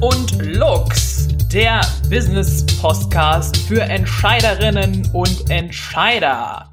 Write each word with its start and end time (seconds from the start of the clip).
und 0.00 0.40
Lux, 0.40 1.28
der 1.52 1.82
Business 2.08 2.64
Podcast 2.80 3.58
für 3.58 3.82
Entscheiderinnen 3.82 5.10
und 5.12 5.50
Entscheider. 5.50 6.72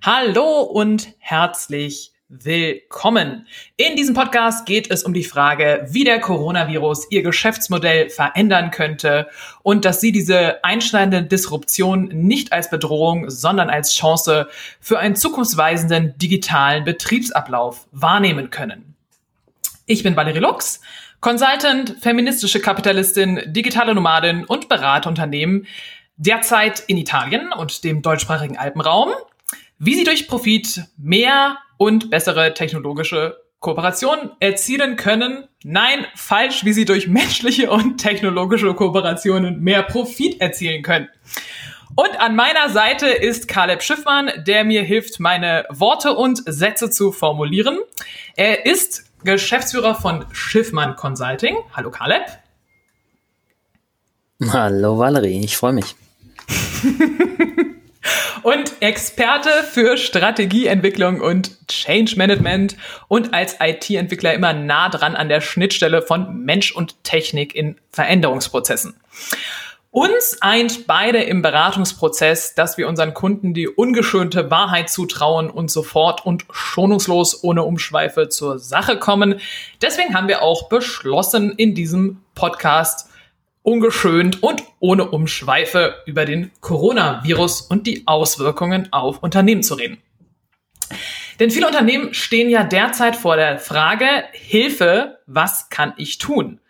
Hallo 0.00 0.62
und 0.62 1.08
herzlich 1.18 2.12
willkommen. 2.30 3.46
In 3.76 3.94
diesem 3.96 4.14
Podcast 4.14 4.64
geht 4.64 4.90
es 4.90 5.04
um 5.04 5.12
die 5.12 5.24
Frage, 5.24 5.86
wie 5.90 6.04
der 6.04 6.18
Coronavirus 6.20 7.08
Ihr 7.10 7.22
Geschäftsmodell 7.22 8.08
verändern 8.08 8.70
könnte 8.70 9.28
und 9.62 9.84
dass 9.84 10.00
Sie 10.00 10.10
diese 10.10 10.64
einschneidende 10.64 11.24
Disruption 11.24 12.04
nicht 12.04 12.54
als 12.54 12.70
Bedrohung, 12.70 13.28
sondern 13.28 13.68
als 13.68 13.94
Chance 13.94 14.48
für 14.80 14.98
einen 14.98 15.14
zukunftsweisenden 15.14 16.16
digitalen 16.16 16.84
Betriebsablauf 16.84 17.86
wahrnehmen 17.92 18.48
können. 18.48 18.94
Ich 19.84 20.02
bin 20.02 20.16
Valerie 20.16 20.38
Lux, 20.38 20.80
Consultant, 21.22 21.94
feministische 22.00 22.58
Kapitalistin, 22.58 23.40
digitale 23.46 23.94
Nomadin 23.94 24.44
und 24.44 24.68
Beraterunternehmen, 24.68 25.68
derzeit 26.16 26.80
in 26.88 26.98
Italien 26.98 27.52
und 27.52 27.84
dem 27.84 28.02
deutschsprachigen 28.02 28.58
Alpenraum. 28.58 29.10
Wie 29.78 29.94
Sie 29.94 30.02
durch 30.02 30.26
Profit 30.26 30.82
mehr 30.98 31.58
und 31.76 32.10
bessere 32.10 32.54
technologische 32.54 33.36
Kooperationen 33.60 34.32
erzielen 34.40 34.96
können. 34.96 35.46
Nein, 35.62 36.06
falsch, 36.16 36.64
wie 36.64 36.72
sie 36.72 36.84
durch 36.84 37.06
menschliche 37.06 37.70
und 37.70 37.98
technologische 37.98 38.74
Kooperationen 38.74 39.60
mehr 39.60 39.84
Profit 39.84 40.40
erzielen 40.40 40.82
können. 40.82 41.08
Und 41.94 42.18
an 42.18 42.34
meiner 42.34 42.70
Seite 42.70 43.06
ist 43.06 43.46
Caleb 43.46 43.82
Schiffmann, 43.82 44.32
der 44.44 44.64
mir 44.64 44.82
hilft, 44.82 45.20
meine 45.20 45.66
Worte 45.68 46.14
und 46.14 46.42
Sätze 46.46 46.90
zu 46.90 47.12
formulieren. 47.12 47.78
Er 48.34 48.66
ist 48.66 49.11
Geschäftsführer 49.24 49.94
von 49.94 50.24
Schiffmann 50.32 50.96
Consulting. 50.96 51.56
Hallo 51.74 51.90
Caleb. 51.90 52.22
Hallo 54.50 54.98
Valerie, 54.98 55.44
ich 55.44 55.56
freue 55.56 55.72
mich. 55.72 55.94
und 58.42 58.72
Experte 58.80 59.50
für 59.70 59.96
Strategieentwicklung 59.96 61.20
und 61.20 61.66
Change 61.68 62.16
Management 62.16 62.76
und 63.08 63.32
als 63.32 63.56
IT-Entwickler 63.60 64.34
immer 64.34 64.52
nah 64.52 64.88
dran 64.88 65.14
an 65.14 65.28
der 65.28 65.40
Schnittstelle 65.40 66.02
von 66.02 66.44
Mensch 66.44 66.72
und 66.72 67.04
Technik 67.04 67.54
in 67.54 67.76
Veränderungsprozessen. 67.92 68.96
Uns 69.94 70.38
eint 70.40 70.86
beide 70.86 71.22
im 71.22 71.42
Beratungsprozess, 71.42 72.54
dass 72.54 72.78
wir 72.78 72.88
unseren 72.88 73.12
Kunden 73.12 73.52
die 73.52 73.68
ungeschönte 73.68 74.50
Wahrheit 74.50 74.88
zutrauen 74.88 75.50
und 75.50 75.70
sofort 75.70 76.24
und 76.24 76.46
schonungslos 76.50 77.44
ohne 77.44 77.64
Umschweife 77.64 78.30
zur 78.30 78.58
Sache 78.58 78.98
kommen. 78.98 79.38
Deswegen 79.82 80.14
haben 80.14 80.28
wir 80.28 80.40
auch 80.40 80.70
beschlossen, 80.70 81.52
in 81.52 81.74
diesem 81.74 82.22
Podcast 82.34 83.10
ungeschönt 83.60 84.42
und 84.42 84.62
ohne 84.80 85.10
Umschweife 85.10 85.96
über 86.06 86.24
den 86.24 86.50
Coronavirus 86.62 87.60
und 87.60 87.86
die 87.86 88.06
Auswirkungen 88.06 88.90
auf 88.94 89.22
Unternehmen 89.22 89.62
zu 89.62 89.74
reden. 89.74 89.98
Denn 91.38 91.50
viele 91.50 91.66
Unternehmen 91.66 92.14
stehen 92.14 92.48
ja 92.48 92.64
derzeit 92.64 93.14
vor 93.14 93.36
der 93.36 93.58
Frage, 93.58 94.06
Hilfe, 94.32 95.18
was 95.26 95.68
kann 95.68 95.92
ich 95.98 96.16
tun? 96.16 96.61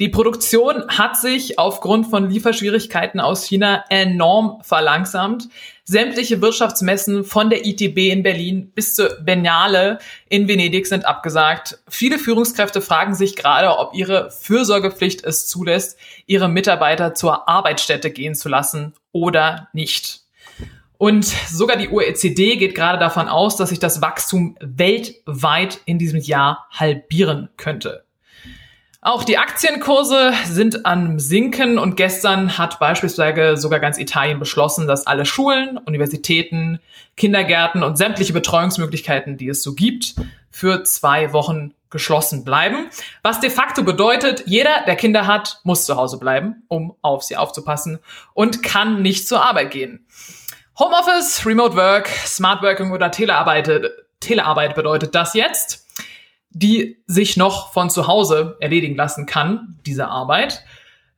Die 0.00 0.08
Produktion 0.08 0.88
hat 0.88 1.18
sich 1.18 1.58
aufgrund 1.58 2.06
von 2.06 2.30
Lieferschwierigkeiten 2.30 3.20
aus 3.20 3.44
China 3.44 3.84
enorm 3.90 4.62
verlangsamt. 4.62 5.50
Sämtliche 5.84 6.40
Wirtschaftsmessen 6.40 7.22
von 7.22 7.50
der 7.50 7.66
ITB 7.66 8.10
in 8.10 8.22
Berlin 8.22 8.72
bis 8.74 8.94
zur 8.94 9.10
Biennale 9.20 9.98
in 10.30 10.48
Venedig 10.48 10.86
sind 10.86 11.04
abgesagt. 11.04 11.80
Viele 11.86 12.18
Führungskräfte 12.18 12.80
fragen 12.80 13.14
sich 13.14 13.36
gerade, 13.36 13.76
ob 13.76 13.92
ihre 13.94 14.30
Fürsorgepflicht 14.30 15.22
es 15.22 15.46
zulässt, 15.48 15.98
ihre 16.24 16.48
Mitarbeiter 16.48 17.12
zur 17.12 17.46
Arbeitsstätte 17.46 18.10
gehen 18.10 18.34
zu 18.34 18.48
lassen 18.48 18.94
oder 19.12 19.68
nicht. 19.74 20.22
Und 20.96 21.26
sogar 21.26 21.76
die 21.76 21.90
OECD 21.90 22.56
geht 22.56 22.74
gerade 22.74 22.98
davon 22.98 23.28
aus, 23.28 23.56
dass 23.56 23.68
sich 23.68 23.80
das 23.80 24.00
Wachstum 24.00 24.56
weltweit 24.60 25.78
in 25.84 25.98
diesem 25.98 26.20
Jahr 26.20 26.68
halbieren 26.70 27.50
könnte. 27.58 28.04
Auch 29.02 29.24
die 29.24 29.38
Aktienkurse 29.38 30.34
sind 30.44 30.84
am 30.84 31.18
Sinken 31.18 31.78
und 31.78 31.96
gestern 31.96 32.58
hat 32.58 32.78
beispielsweise 32.78 33.56
sogar 33.56 33.80
ganz 33.80 33.96
Italien 33.96 34.38
beschlossen, 34.38 34.86
dass 34.86 35.06
alle 35.06 35.24
Schulen, 35.24 35.78
Universitäten, 35.78 36.80
Kindergärten 37.16 37.82
und 37.82 37.96
sämtliche 37.96 38.34
Betreuungsmöglichkeiten, 38.34 39.38
die 39.38 39.48
es 39.48 39.62
so 39.62 39.74
gibt, 39.74 40.16
für 40.50 40.84
zwei 40.84 41.32
Wochen 41.32 41.72
geschlossen 41.88 42.44
bleiben. 42.44 42.90
Was 43.22 43.40
de 43.40 43.48
facto 43.48 43.84
bedeutet, 43.84 44.44
jeder, 44.44 44.84
der 44.86 44.96
Kinder 44.96 45.26
hat, 45.26 45.60
muss 45.64 45.86
zu 45.86 45.96
Hause 45.96 46.18
bleiben, 46.18 46.62
um 46.68 46.94
auf 47.00 47.22
sie 47.22 47.38
aufzupassen 47.38 48.00
und 48.34 48.62
kann 48.62 49.00
nicht 49.00 49.26
zur 49.26 49.42
Arbeit 49.42 49.70
gehen. 49.70 50.04
Homeoffice, 50.78 51.46
Remote 51.46 51.74
Work, 51.74 52.08
Smart 52.08 52.62
Working 52.62 52.92
oder 52.92 53.10
Telearbeit, 53.10 53.82
Telearbeit 54.20 54.74
bedeutet 54.74 55.14
das 55.14 55.32
jetzt 55.32 55.79
die 56.50 56.98
sich 57.06 57.36
noch 57.36 57.72
von 57.72 57.90
zu 57.90 58.06
Hause 58.06 58.56
erledigen 58.60 58.96
lassen 58.96 59.26
kann, 59.26 59.78
diese 59.86 60.08
Arbeit. 60.08 60.64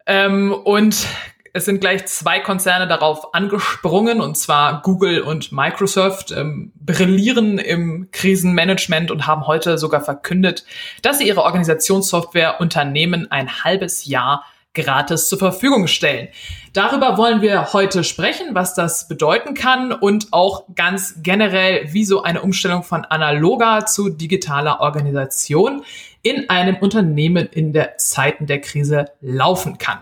Ähm, 0.06 0.52
und 0.52 1.06
es 1.54 1.66
sind 1.66 1.80
gleich 1.80 2.06
zwei 2.06 2.40
Konzerne 2.40 2.86
darauf 2.86 3.34
angesprungen, 3.34 4.20
und 4.20 4.36
zwar 4.38 4.80
Google 4.82 5.20
und 5.20 5.52
Microsoft, 5.52 6.32
ähm, 6.32 6.72
brillieren 6.76 7.58
im 7.58 8.08
Krisenmanagement 8.10 9.10
und 9.10 9.26
haben 9.26 9.46
heute 9.46 9.76
sogar 9.76 10.02
verkündet, 10.02 10.64
dass 11.02 11.18
sie 11.18 11.28
ihre 11.28 11.42
Organisationssoftware 11.42 12.60
Unternehmen 12.60 13.30
ein 13.30 13.64
halbes 13.64 14.06
Jahr 14.06 14.44
gratis 14.74 15.28
zur 15.28 15.38
Verfügung 15.38 15.86
stellen. 15.86 16.28
Darüber 16.72 17.18
wollen 17.18 17.42
wir 17.42 17.72
heute 17.72 18.04
sprechen, 18.04 18.54
was 18.54 18.74
das 18.74 19.06
bedeuten 19.06 19.54
kann 19.54 19.92
und 19.92 20.28
auch 20.32 20.64
ganz 20.74 21.16
generell, 21.22 21.92
wie 21.92 22.04
so 22.04 22.22
eine 22.22 22.42
Umstellung 22.42 22.82
von 22.82 23.04
analoger 23.04 23.84
zu 23.86 24.08
digitaler 24.08 24.80
Organisation 24.80 25.84
in 26.22 26.48
einem 26.48 26.76
Unternehmen 26.76 27.46
in 27.46 27.72
der 27.72 27.98
Zeiten 27.98 28.46
der 28.46 28.60
Krise 28.60 29.06
laufen 29.20 29.76
kann. 29.78 30.00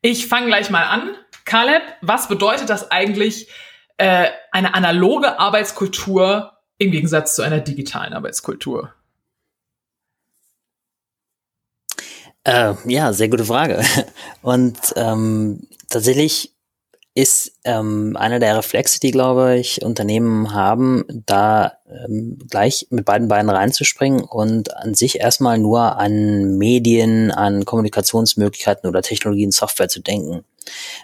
Ich 0.00 0.26
fange 0.26 0.46
gleich 0.46 0.70
mal 0.70 0.84
an. 0.84 1.10
Caleb, 1.44 1.82
was 2.00 2.28
bedeutet 2.28 2.70
das 2.70 2.90
eigentlich, 2.90 3.48
äh, 3.96 4.28
eine 4.52 4.74
analoge 4.74 5.38
Arbeitskultur 5.38 6.52
im 6.78 6.90
Gegensatz 6.90 7.34
zu 7.34 7.42
einer 7.42 7.60
digitalen 7.60 8.12
Arbeitskultur? 8.12 8.92
Äh, 12.44 12.74
ja, 12.86 13.12
sehr 13.12 13.28
gute 13.28 13.44
Frage. 13.44 13.82
Und 14.42 14.76
ähm, 14.96 15.66
tatsächlich 15.88 16.52
ist 17.14 17.52
ähm, 17.64 18.16
einer 18.16 18.38
der 18.38 18.56
Reflexe, 18.56 18.98
die, 18.98 19.10
glaube 19.10 19.58
ich, 19.58 19.82
Unternehmen 19.82 20.54
haben, 20.54 21.04
da 21.26 21.74
ähm, 21.86 22.38
gleich 22.48 22.86
mit 22.88 23.04
beiden 23.04 23.28
Beinen 23.28 23.50
reinzuspringen 23.50 24.22
und 24.22 24.74
an 24.74 24.94
sich 24.94 25.20
erstmal 25.20 25.58
nur 25.58 25.98
an 25.98 26.56
Medien, 26.56 27.30
an 27.30 27.66
Kommunikationsmöglichkeiten 27.66 28.88
oder 28.88 29.02
Technologien, 29.02 29.50
Software 29.50 29.90
zu 29.90 30.00
denken. 30.00 30.44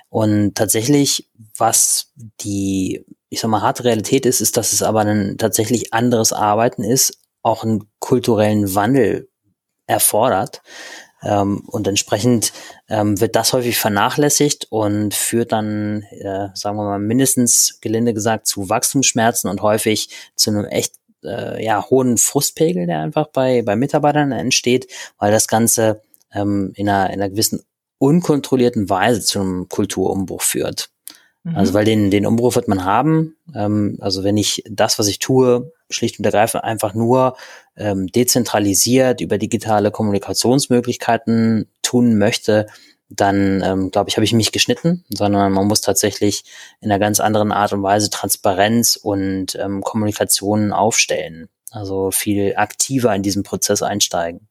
Und 0.09 0.54
tatsächlich, 0.54 1.28
was 1.59 2.12
die, 2.41 3.04
ich 3.28 3.41
sag 3.41 3.50
mal, 3.50 3.60
harte 3.60 3.84
Realität 3.84 4.25
ist, 4.25 4.41
ist, 4.41 4.56
dass 4.56 4.72
es 4.72 4.82
aber 4.82 5.00
ein 5.00 5.37
tatsächlich 5.37 5.93
anderes 5.93 6.32
Arbeiten 6.32 6.84
ist, 6.84 7.19
auch 7.43 7.65
einen 7.65 7.84
kulturellen 7.98 8.75
Wandel 8.75 9.28
erfordert. 9.87 10.62
Ähm, 11.23 11.62
und 11.67 11.89
entsprechend 11.89 12.53
ähm, 12.89 13.21
wird 13.21 13.34
das 13.34 13.53
häufig 13.53 13.79
vernachlässigt 13.79 14.67
und 14.71 15.15
führt 15.15 15.53
dann, 15.53 16.03
äh, 16.11 16.49
sagen 16.55 16.77
wir 16.77 16.84
mal, 16.84 16.99
mindestens 16.99 17.79
gelinde 17.81 18.15
gesagt 18.15 18.47
zu 18.47 18.69
Wachstumsschmerzen 18.69 19.51
und 19.51 19.62
häufig 19.62 20.10
zu 20.37 20.51
einem 20.51 20.65
echt 20.65 20.95
äh, 21.25 21.65
ja, 21.65 21.84
hohen 21.91 22.19
Frustpegel, 22.19 22.87
der 22.87 23.01
einfach 23.01 23.28
bei, 23.28 23.63
bei 23.63 23.75
Mitarbeitern 23.75 24.33
entsteht, 24.33 24.87
weil 25.19 25.33
das 25.33 25.48
Ganze 25.48 26.03
ähm, 26.33 26.72
in, 26.77 26.89
einer, 26.89 27.13
in 27.13 27.21
einer 27.21 27.31
gewissen 27.31 27.63
unkontrollierten 27.98 28.89
Weise 28.89 29.22
zum 29.22 29.69
Kulturumbruch 29.69 30.42
führt. 30.42 30.91
Also 31.54 31.72
mhm. 31.72 31.75
weil 31.75 31.84
den, 31.84 32.10
den 32.10 32.27
Umbruch 32.27 32.57
wird 32.57 32.69
man 32.69 32.84
haben. 32.84 33.37
Ähm, 33.54 33.97
also 34.01 34.25
wenn 34.25 34.37
ich 34.37 34.63
das, 34.69 34.98
was 34.98 35.09
ich 35.09 35.19
tue, 35.19 35.72
schlicht 35.91 36.19
und 36.19 36.25
ergreifend 36.25 36.65
einfach 36.65 36.95
nur 36.95 37.37
ähm, 37.77 38.09
dezentralisiert 38.09 39.21
über 39.21 39.39
digitale 39.39 39.91
Kommunikationsmöglichkeiten 39.91 41.69
tun 41.83 42.19
möchte, 42.19 42.67
dann 43.09 43.63
ähm, 43.65 43.91
glaube 43.91 44.11
ich, 44.11 44.17
habe 44.17 44.25
ich 44.25 44.33
mich 44.33 44.53
geschnitten, 44.53 45.05
sondern 45.09 45.53
man 45.53 45.67
muss 45.67 45.81
tatsächlich 45.81 46.45
in 46.81 46.91
einer 46.91 46.99
ganz 46.99 47.21
anderen 47.21 47.53
Art 47.53 47.73
und 47.73 47.83
Weise 47.83 48.11
Transparenz 48.11 48.97
und 48.97 49.55
ähm, 49.57 49.81
Kommunikation 49.81 50.73
aufstellen. 50.73 51.49
Also 51.71 52.11
viel 52.11 52.55
aktiver 52.57 53.15
in 53.15 53.23
diesen 53.23 53.43
Prozess 53.43 53.83
einsteigen. 53.83 54.49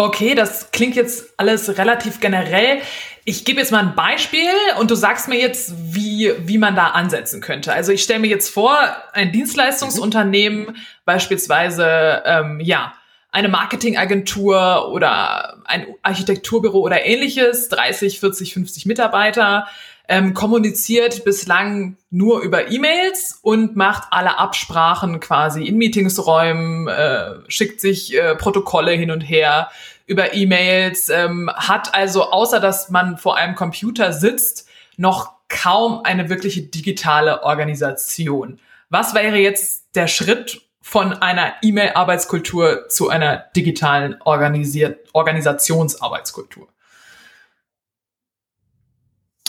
Okay, 0.00 0.36
das 0.36 0.70
klingt 0.70 0.94
jetzt 0.94 1.34
alles 1.38 1.76
relativ 1.76 2.20
generell. 2.20 2.80
Ich 3.24 3.44
gebe 3.44 3.58
jetzt 3.58 3.72
mal 3.72 3.80
ein 3.80 3.96
Beispiel 3.96 4.48
und 4.78 4.92
du 4.92 4.94
sagst 4.94 5.26
mir 5.26 5.40
jetzt, 5.40 5.72
wie, 5.92 6.32
wie 6.38 6.56
man 6.56 6.76
da 6.76 6.90
ansetzen 6.90 7.40
könnte. 7.40 7.72
Also 7.72 7.90
ich 7.90 8.04
stelle 8.04 8.20
mir 8.20 8.28
jetzt 8.28 8.48
vor, 8.48 8.78
ein 9.12 9.32
Dienstleistungsunternehmen 9.32 10.76
beispielsweise, 11.04 12.22
ähm, 12.26 12.60
ja, 12.60 12.92
eine 13.32 13.48
Marketingagentur 13.48 14.92
oder 14.92 15.58
ein 15.64 15.88
Architekturbüro 16.02 16.78
oder 16.78 17.04
ähnliches, 17.04 17.68
30, 17.68 18.20
40, 18.20 18.54
50 18.54 18.86
Mitarbeiter, 18.86 19.66
ähm, 20.08 20.32
kommuniziert 20.32 21.24
bislang 21.24 21.96
nur 22.10 22.40
über 22.40 22.70
E-Mails 22.70 23.38
und 23.42 23.76
macht 23.76 24.08
alle 24.10 24.38
Absprachen 24.38 25.20
quasi 25.20 25.64
in 25.64 25.76
Meetingsräumen, 25.76 26.88
äh, 26.88 27.34
schickt 27.48 27.80
sich 27.80 28.16
äh, 28.16 28.34
Protokolle 28.34 28.92
hin 28.92 29.10
und 29.10 29.20
her 29.20 29.70
über 30.06 30.32
E-Mails, 30.32 31.10
ähm, 31.10 31.50
hat 31.54 31.94
also 31.94 32.30
außer 32.30 32.58
dass 32.58 32.88
man 32.88 33.18
vor 33.18 33.36
einem 33.36 33.54
Computer 33.54 34.14
sitzt, 34.14 34.66
noch 34.96 35.32
kaum 35.48 36.00
eine 36.04 36.30
wirkliche 36.30 36.62
digitale 36.62 37.42
Organisation. 37.42 38.58
Was 38.88 39.14
wäre 39.14 39.36
jetzt 39.36 39.94
der 39.94 40.06
Schritt 40.06 40.62
von 40.80 41.12
einer 41.12 41.52
E-Mail-Arbeitskultur 41.60 42.88
zu 42.88 43.10
einer 43.10 43.44
digitalen 43.54 44.16
Organisier 44.24 44.98
Organisationsarbeitskultur? 45.12 46.68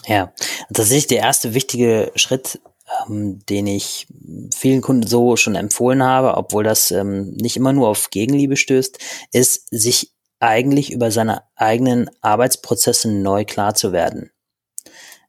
Ja, 0.05 0.33
tatsächlich 0.73 1.07
der 1.07 1.19
erste 1.19 1.53
wichtige 1.53 2.11
Schritt, 2.15 2.59
ähm, 3.07 3.39
den 3.47 3.67
ich 3.67 4.07
vielen 4.55 4.81
Kunden 4.81 5.05
so 5.05 5.35
schon 5.35 5.55
empfohlen 5.55 6.03
habe, 6.03 6.35
obwohl 6.37 6.63
das 6.63 6.91
ähm, 6.91 7.31
nicht 7.35 7.57
immer 7.57 7.73
nur 7.73 7.87
auf 7.89 8.09
Gegenliebe 8.09 8.57
stößt, 8.57 8.97
ist, 9.31 9.67
sich 9.71 10.13
eigentlich 10.39 10.91
über 10.91 11.11
seine 11.11 11.43
eigenen 11.55 12.09
Arbeitsprozesse 12.21 13.11
neu 13.11 13.45
klar 13.45 13.75
zu 13.75 13.91
werden. 13.91 14.31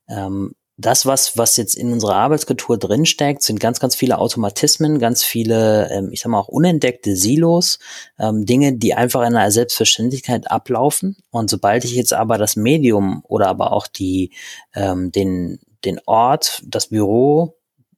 Ähm, 0.09 0.55
das, 0.81 1.07
was, 1.07 1.37
was 1.37 1.57
jetzt 1.57 1.75
in 1.75 1.93
unserer 1.93 2.17
Arbeitskultur 2.17 2.79
drinsteckt, 2.79 3.43
sind 3.43 3.61
ganz, 3.61 3.81
ganz 3.81 3.95
viele 3.95 4.19
Automatismen, 4.19 4.99
ganz 4.99 5.25
viele, 5.25 5.91
ähm, 5.91 6.11
ich 6.13 6.21
sag 6.21 6.31
mal 6.31 6.39
auch 6.39 6.49
unentdeckte 6.49 7.17
Silos, 7.17 7.79
ähm, 8.19 8.47
Dinge, 8.47 8.73
die 8.73 8.95
einfach 8.95 9.21
in 9.21 9.37
einer 9.37 9.51
Selbstverständlichkeit 9.51 10.51
ablaufen. 10.51 11.17
Und 11.31 11.51
sobald 11.51 11.85
ich 11.85 11.93
jetzt 11.93 12.13
aber 12.13 12.39
das 12.39 12.57
Medium 12.57 13.23
oder 13.29 13.49
aber 13.49 13.73
auch 13.73 13.87
die, 13.87 14.33
ähm, 14.75 15.13
den, 15.13 15.61
den 15.85 16.01
Ort, 16.07 16.63
das 16.67 16.89
Büro 16.89 17.57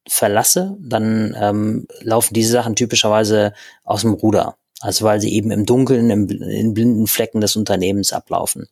verlasse, 0.08 0.76
dann 0.80 1.36
ähm, 1.38 1.86
laufen 2.00 2.34
diese 2.34 2.52
Sachen 2.52 2.74
typischerweise 2.74 3.52
aus 3.84 4.02
dem 4.02 4.14
Ruder. 4.14 4.56
Also 4.82 5.04
weil 5.04 5.20
sie 5.20 5.32
eben 5.32 5.52
im 5.52 5.64
Dunkeln, 5.64 6.10
im, 6.10 6.28
in 6.28 6.74
blinden 6.74 7.06
Flecken 7.06 7.40
des 7.40 7.54
Unternehmens 7.54 8.12
ablaufen. 8.12 8.68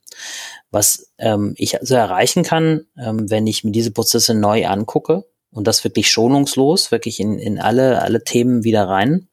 Was 0.72 1.12
ähm, 1.18 1.54
ich 1.56 1.80
also 1.80 1.94
erreichen 1.94 2.42
kann, 2.42 2.86
ähm, 2.98 3.30
wenn 3.30 3.46
ich 3.46 3.62
mir 3.62 3.70
diese 3.70 3.92
Prozesse 3.92 4.34
neu 4.34 4.66
angucke 4.66 5.24
und 5.52 5.68
das 5.68 5.84
wirklich 5.84 6.10
schonungslos, 6.10 6.90
wirklich 6.90 7.20
in, 7.20 7.38
in 7.38 7.60
alle, 7.60 8.02
alle 8.02 8.24
Themen 8.24 8.64
wieder 8.64 8.88
rein, 8.88 9.28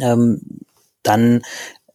ähm, 0.00 0.42
dann 1.02 1.42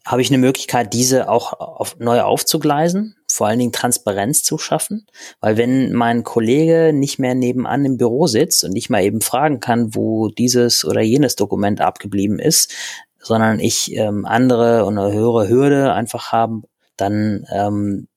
habe 0.06 0.22
ich 0.22 0.30
eine 0.30 0.40
Möglichkeit, 0.40 0.94
diese 0.94 1.30
auch 1.30 1.54
auf, 1.54 1.98
neu 2.00 2.22
aufzugleisen, 2.22 3.16
vor 3.28 3.48
allen 3.48 3.60
Dingen 3.60 3.72
Transparenz 3.72 4.44
zu 4.44 4.58
schaffen, 4.58 5.08
weil 5.40 5.56
wenn 5.56 5.94
mein 5.94 6.24
Kollege 6.24 6.92
nicht 6.94 7.18
mehr 7.18 7.36
nebenan 7.36 7.86
im 7.86 7.98
Büro 7.98 8.28
sitzt 8.28 8.64
und 8.66 8.76
ich 8.76 8.90
mal 8.90 9.04
eben 9.04 9.22
fragen 9.22 9.62
kann, 9.62 9.96
wo 9.96 10.28
dieses 10.28 10.84
oder 10.84 11.02
jenes 11.02 11.36
Dokument 11.36 11.80
abgeblieben 11.80 12.40
ist, 12.40 12.74
sondern 13.20 13.60
ich 13.60 13.96
ähm, 13.96 14.26
andere 14.26 14.86
und 14.86 14.98
eine 14.98 15.14
höhere 15.14 15.50
Hürde 15.50 15.94
einfach 15.94 16.32
haben, 16.32 16.64
dann 16.98 17.46
ähm, 17.52 18.08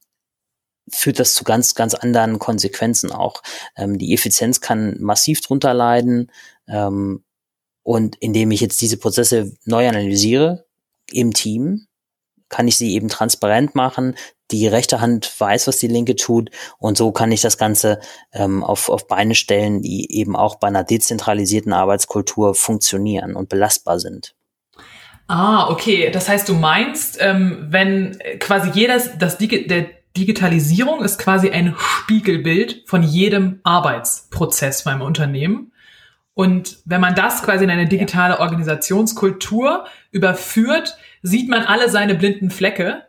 führt 0.91 1.19
das 1.19 1.35
zu 1.35 1.45
ganz, 1.45 1.75
ganz 1.75 1.95
anderen 1.95 2.39
Konsequenzen 2.39 3.13
auch. 3.13 3.43
Ähm, 3.77 3.99
die 3.99 4.15
Effizienz 4.15 4.61
kann 4.61 4.97
massiv 5.01 5.41
drunter 5.41 5.75
leiden. 5.75 6.31
Ähm, 6.69 7.25
und 7.83 8.17
indem 8.17 8.51
ich 8.51 8.61
jetzt 8.61 8.81
diese 8.81 8.97
Prozesse 8.97 9.53
neu 9.65 9.89
analysiere 9.89 10.67
im 11.11 11.33
Team, 11.33 11.87
kann 12.49 12.69
ich 12.69 12.77
sie 12.77 12.95
eben 12.95 13.09
transparent 13.09 13.75
machen. 13.75 14.15
Die 14.51 14.69
rechte 14.69 15.01
Hand 15.01 15.33
weiß, 15.41 15.67
was 15.67 15.79
die 15.79 15.89
linke 15.89 16.15
tut. 16.15 16.51
Und 16.79 16.99
so 16.99 17.11
kann 17.11 17.33
ich 17.33 17.41
das 17.41 17.57
Ganze 17.57 17.99
ähm, 18.33 18.63
auf, 18.63 18.89
auf 18.89 19.09
Beine 19.09 19.35
stellen, 19.35 19.81
die 19.81 20.13
eben 20.15 20.37
auch 20.37 20.57
bei 20.57 20.69
einer 20.69 20.85
dezentralisierten 20.85 21.73
Arbeitskultur 21.73 22.55
funktionieren 22.55 23.35
und 23.35 23.49
belastbar 23.49 23.99
sind. 23.99 24.35
Ah, 25.29 25.69
okay. 25.71 26.11
Das 26.11 26.29
heißt, 26.29 26.49
du 26.49 26.55
meinst, 26.55 27.19
ähm, 27.21 27.67
wenn 27.71 28.19
quasi 28.39 28.71
jedes, 28.71 29.19
das 29.19 29.39
Digi 29.39 29.67
der 29.67 29.87
Digitalisierung 30.17 31.03
ist 31.03 31.19
quasi 31.19 31.51
ein 31.51 31.75
Spiegelbild 31.79 32.83
von 32.87 33.03
jedem 33.03 33.61
Arbeitsprozess 33.63 34.85
beim 34.85 35.01
Unternehmen. 35.01 35.73
Und 36.35 36.79
wenn 36.85 37.01
man 37.01 37.15
das 37.15 37.43
quasi 37.43 37.65
in 37.65 37.71
eine 37.71 37.89
digitale 37.89 38.41
Organisationskultur 38.41 39.87
überführt, 40.11 40.97
sieht 41.23 41.49
man 41.49 41.63
alle 41.63 41.89
seine 41.89 42.15
blinden 42.15 42.51
Flecke, 42.51 43.07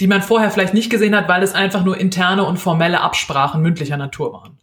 die 0.00 0.06
man 0.06 0.22
vorher 0.22 0.50
vielleicht 0.50 0.74
nicht 0.74 0.90
gesehen 0.90 1.14
hat, 1.14 1.28
weil 1.28 1.42
es 1.42 1.54
einfach 1.54 1.84
nur 1.84 1.98
interne 1.98 2.44
und 2.44 2.58
formelle 2.58 3.00
Absprachen 3.00 3.60
mündlicher 3.60 3.96
Natur 3.98 4.32
waren. 4.32 4.58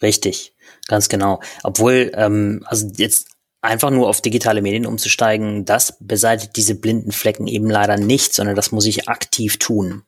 Richtig, 0.00 0.54
ganz 0.86 1.08
genau. 1.08 1.40
Obwohl, 1.64 2.12
ähm, 2.14 2.64
also 2.66 2.90
jetzt 2.96 3.37
einfach 3.60 3.90
nur 3.90 4.08
auf 4.08 4.20
digitale 4.20 4.62
Medien 4.62 4.86
umzusteigen, 4.86 5.64
das 5.64 5.96
beseitigt 6.00 6.56
diese 6.56 6.74
blinden 6.74 7.12
Flecken 7.12 7.46
eben 7.46 7.68
leider 7.68 7.96
nicht, 7.96 8.34
sondern 8.34 8.56
das 8.56 8.72
muss 8.72 8.86
ich 8.86 9.08
aktiv 9.08 9.58
tun. 9.58 10.02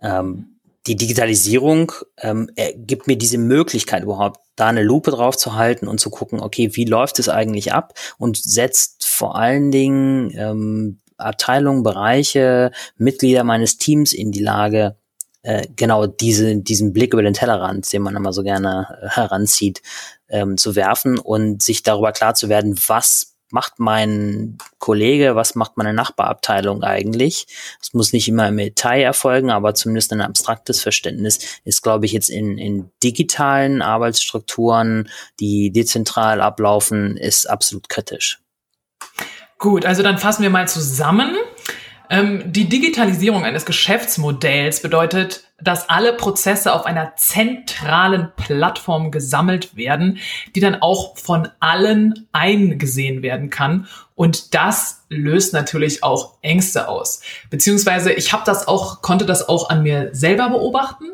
Ähm, 0.00 0.56
die 0.86 0.96
Digitalisierung 0.96 1.92
ähm, 2.18 2.48
gibt 2.76 3.06
mir 3.06 3.16
diese 3.16 3.38
Möglichkeit 3.38 4.04
überhaupt, 4.04 4.40
da 4.54 4.68
eine 4.68 4.82
Lupe 4.82 5.10
drauf 5.10 5.36
zu 5.36 5.54
halten 5.54 5.88
und 5.88 5.98
zu 5.98 6.10
gucken, 6.10 6.40
okay, 6.40 6.76
wie 6.76 6.84
läuft 6.84 7.18
es 7.18 7.28
eigentlich 7.28 7.72
ab 7.72 7.94
und 8.18 8.36
setzt 8.36 9.04
vor 9.06 9.36
allen 9.36 9.70
Dingen 9.70 10.30
ähm, 10.36 11.00
Abteilungen, 11.18 11.82
Bereiche, 11.82 12.70
Mitglieder 12.96 13.42
meines 13.42 13.78
Teams 13.78 14.12
in 14.12 14.32
die 14.32 14.42
Lage, 14.42 14.96
äh, 15.46 15.68
genau 15.76 16.06
diese, 16.06 16.56
diesen 16.56 16.92
Blick 16.92 17.12
über 17.12 17.22
den 17.22 17.32
Tellerrand, 17.32 17.92
den 17.92 18.02
man 18.02 18.16
immer 18.16 18.32
so 18.32 18.42
gerne 18.42 18.98
äh, 19.00 19.08
heranzieht, 19.10 19.80
ähm, 20.28 20.58
zu 20.58 20.74
werfen 20.74 21.18
und 21.18 21.62
sich 21.62 21.84
darüber 21.84 22.10
klar 22.10 22.34
zu 22.34 22.48
werden, 22.48 22.76
was 22.88 23.36
macht 23.52 23.78
mein 23.78 24.58
Kollege, 24.78 25.36
was 25.36 25.54
macht 25.54 25.76
meine 25.76 25.94
Nachbarabteilung 25.94 26.82
eigentlich? 26.82 27.46
Es 27.80 27.94
muss 27.94 28.12
nicht 28.12 28.26
immer 28.26 28.48
im 28.48 28.56
Detail 28.56 29.02
erfolgen, 29.02 29.50
aber 29.50 29.72
zumindest 29.74 30.12
ein 30.12 30.20
abstraktes 30.20 30.82
Verständnis 30.82 31.38
ist, 31.64 31.80
glaube 31.80 32.06
ich, 32.06 32.12
jetzt 32.12 32.28
in, 32.28 32.58
in 32.58 32.90
digitalen 33.04 33.82
Arbeitsstrukturen, 33.82 35.08
die 35.38 35.70
dezentral 35.70 36.40
ablaufen, 36.40 37.16
ist 37.16 37.48
absolut 37.48 37.88
kritisch. 37.88 38.40
Gut, 39.58 39.86
also 39.86 40.02
dann 40.02 40.18
fassen 40.18 40.42
wir 40.42 40.50
mal 40.50 40.66
zusammen. 40.66 41.36
Ähm, 42.10 42.52
die 42.52 42.68
Digitalisierung 42.68 43.44
eines 43.44 43.66
Geschäftsmodells 43.66 44.82
bedeutet, 44.82 45.44
dass 45.60 45.88
alle 45.88 46.12
Prozesse 46.12 46.72
auf 46.74 46.84
einer 46.84 47.16
zentralen 47.16 48.30
Plattform 48.36 49.10
gesammelt 49.10 49.76
werden, 49.76 50.18
die 50.54 50.60
dann 50.60 50.82
auch 50.82 51.16
von 51.16 51.48
allen 51.60 52.28
eingesehen 52.32 53.22
werden 53.22 53.50
kann. 53.50 53.86
Und 54.14 54.54
das 54.54 55.04
löst 55.08 55.52
natürlich 55.52 56.02
auch 56.04 56.38
Ängste 56.42 56.88
aus. 56.88 57.22
Beziehungsweise 57.50 58.12
ich 58.12 58.32
habe 58.32 58.42
das 58.44 58.68
auch, 58.68 59.02
konnte 59.02 59.26
das 59.26 59.48
auch 59.48 59.70
an 59.70 59.82
mir 59.82 60.10
selber 60.12 60.50
beobachten. 60.50 61.06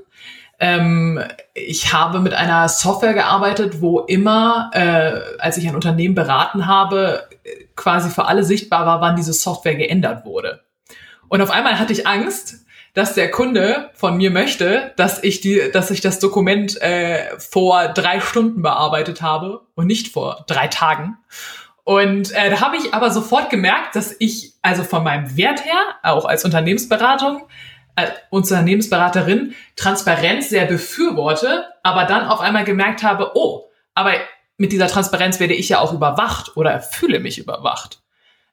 Ähm, 0.59 1.23
ich 1.55 1.93
habe 1.93 2.21
mit 2.21 2.35
einer 2.35 2.69
Software 2.69 3.15
gearbeitet, 3.15 3.81
wo 3.81 4.01
immer, 4.01 4.71
äh, 4.75 5.21
als 5.39 5.57
ich 5.57 5.69
ein 5.69 5.75
Unternehmen 5.75 6.15
beraten 6.15 6.67
habe, 6.67 7.29
quasi 7.75 8.11
für 8.11 8.27
alle 8.27 8.45
sichtbar 8.45 8.87
war, 8.87 9.01
wann 9.01 9.17
diese 9.17 9.33
Software 9.33 9.75
geändert 9.75 10.25
wurde. 10.25 10.63
Und 11.33 11.41
auf 11.41 11.51
einmal 11.51 11.79
hatte 11.79 11.95
ich 11.95 12.07
Angst, 12.07 12.67
dass 12.93 13.15
der 13.15 13.31
Kunde 13.31 13.89
von 13.95 14.19
mir 14.19 14.31
möchte, 14.31 14.93
dass 14.99 15.25
ich 15.25 15.41
die, 15.41 15.71
dass 15.73 15.91
ich 15.91 16.03
das 16.03 16.19
Dokument 16.19 16.79
äh, 16.83 17.39
vor 17.39 17.89
drei 17.89 18.21
Stunden 18.21 18.61
bearbeitet 18.61 19.23
habe 19.23 19.63
und 19.75 19.87
nicht 19.87 20.13
vor 20.13 20.45
drei 20.47 20.69
Tagen. 20.69 21.17
Und 21.85 22.33
äh, 22.33 22.51
da 22.51 22.61
habe 22.61 22.77
ich 22.77 22.93
aber 22.93 23.11
sofort 23.11 23.49
gemerkt, 23.49 23.97
dass 23.97 24.15
ich 24.19 24.53
also 24.61 24.85
von 24.85 25.05
meinem 25.05 25.35
Wert 25.35 25.65
her, 25.65 25.81
auch 26.03 26.27
als 26.27 26.45
Unternehmensberatung, 26.45 27.49
äh, 27.97 28.09
Unternehmensberaterin, 28.29 29.55
Transparenz 29.75 30.51
sehr 30.51 30.67
befürworte, 30.67 31.65
aber 31.83 32.05
dann 32.05 32.27
auf 32.27 32.41
einmal 32.41 32.65
gemerkt 32.65 33.03
habe, 33.03 33.31
oh, 33.37 33.71
aber 33.95 34.13
mit 34.59 34.71
dieser 34.71 34.89
Transparenz 34.89 35.41
werde 35.41 35.55
ich 35.55 35.71
ja 35.71 35.79
auch 35.79 35.95
überwacht 35.95 36.59
oder 36.59 36.81
fühle 36.81 37.21
mich 37.21 37.39
überwacht. 37.39 38.02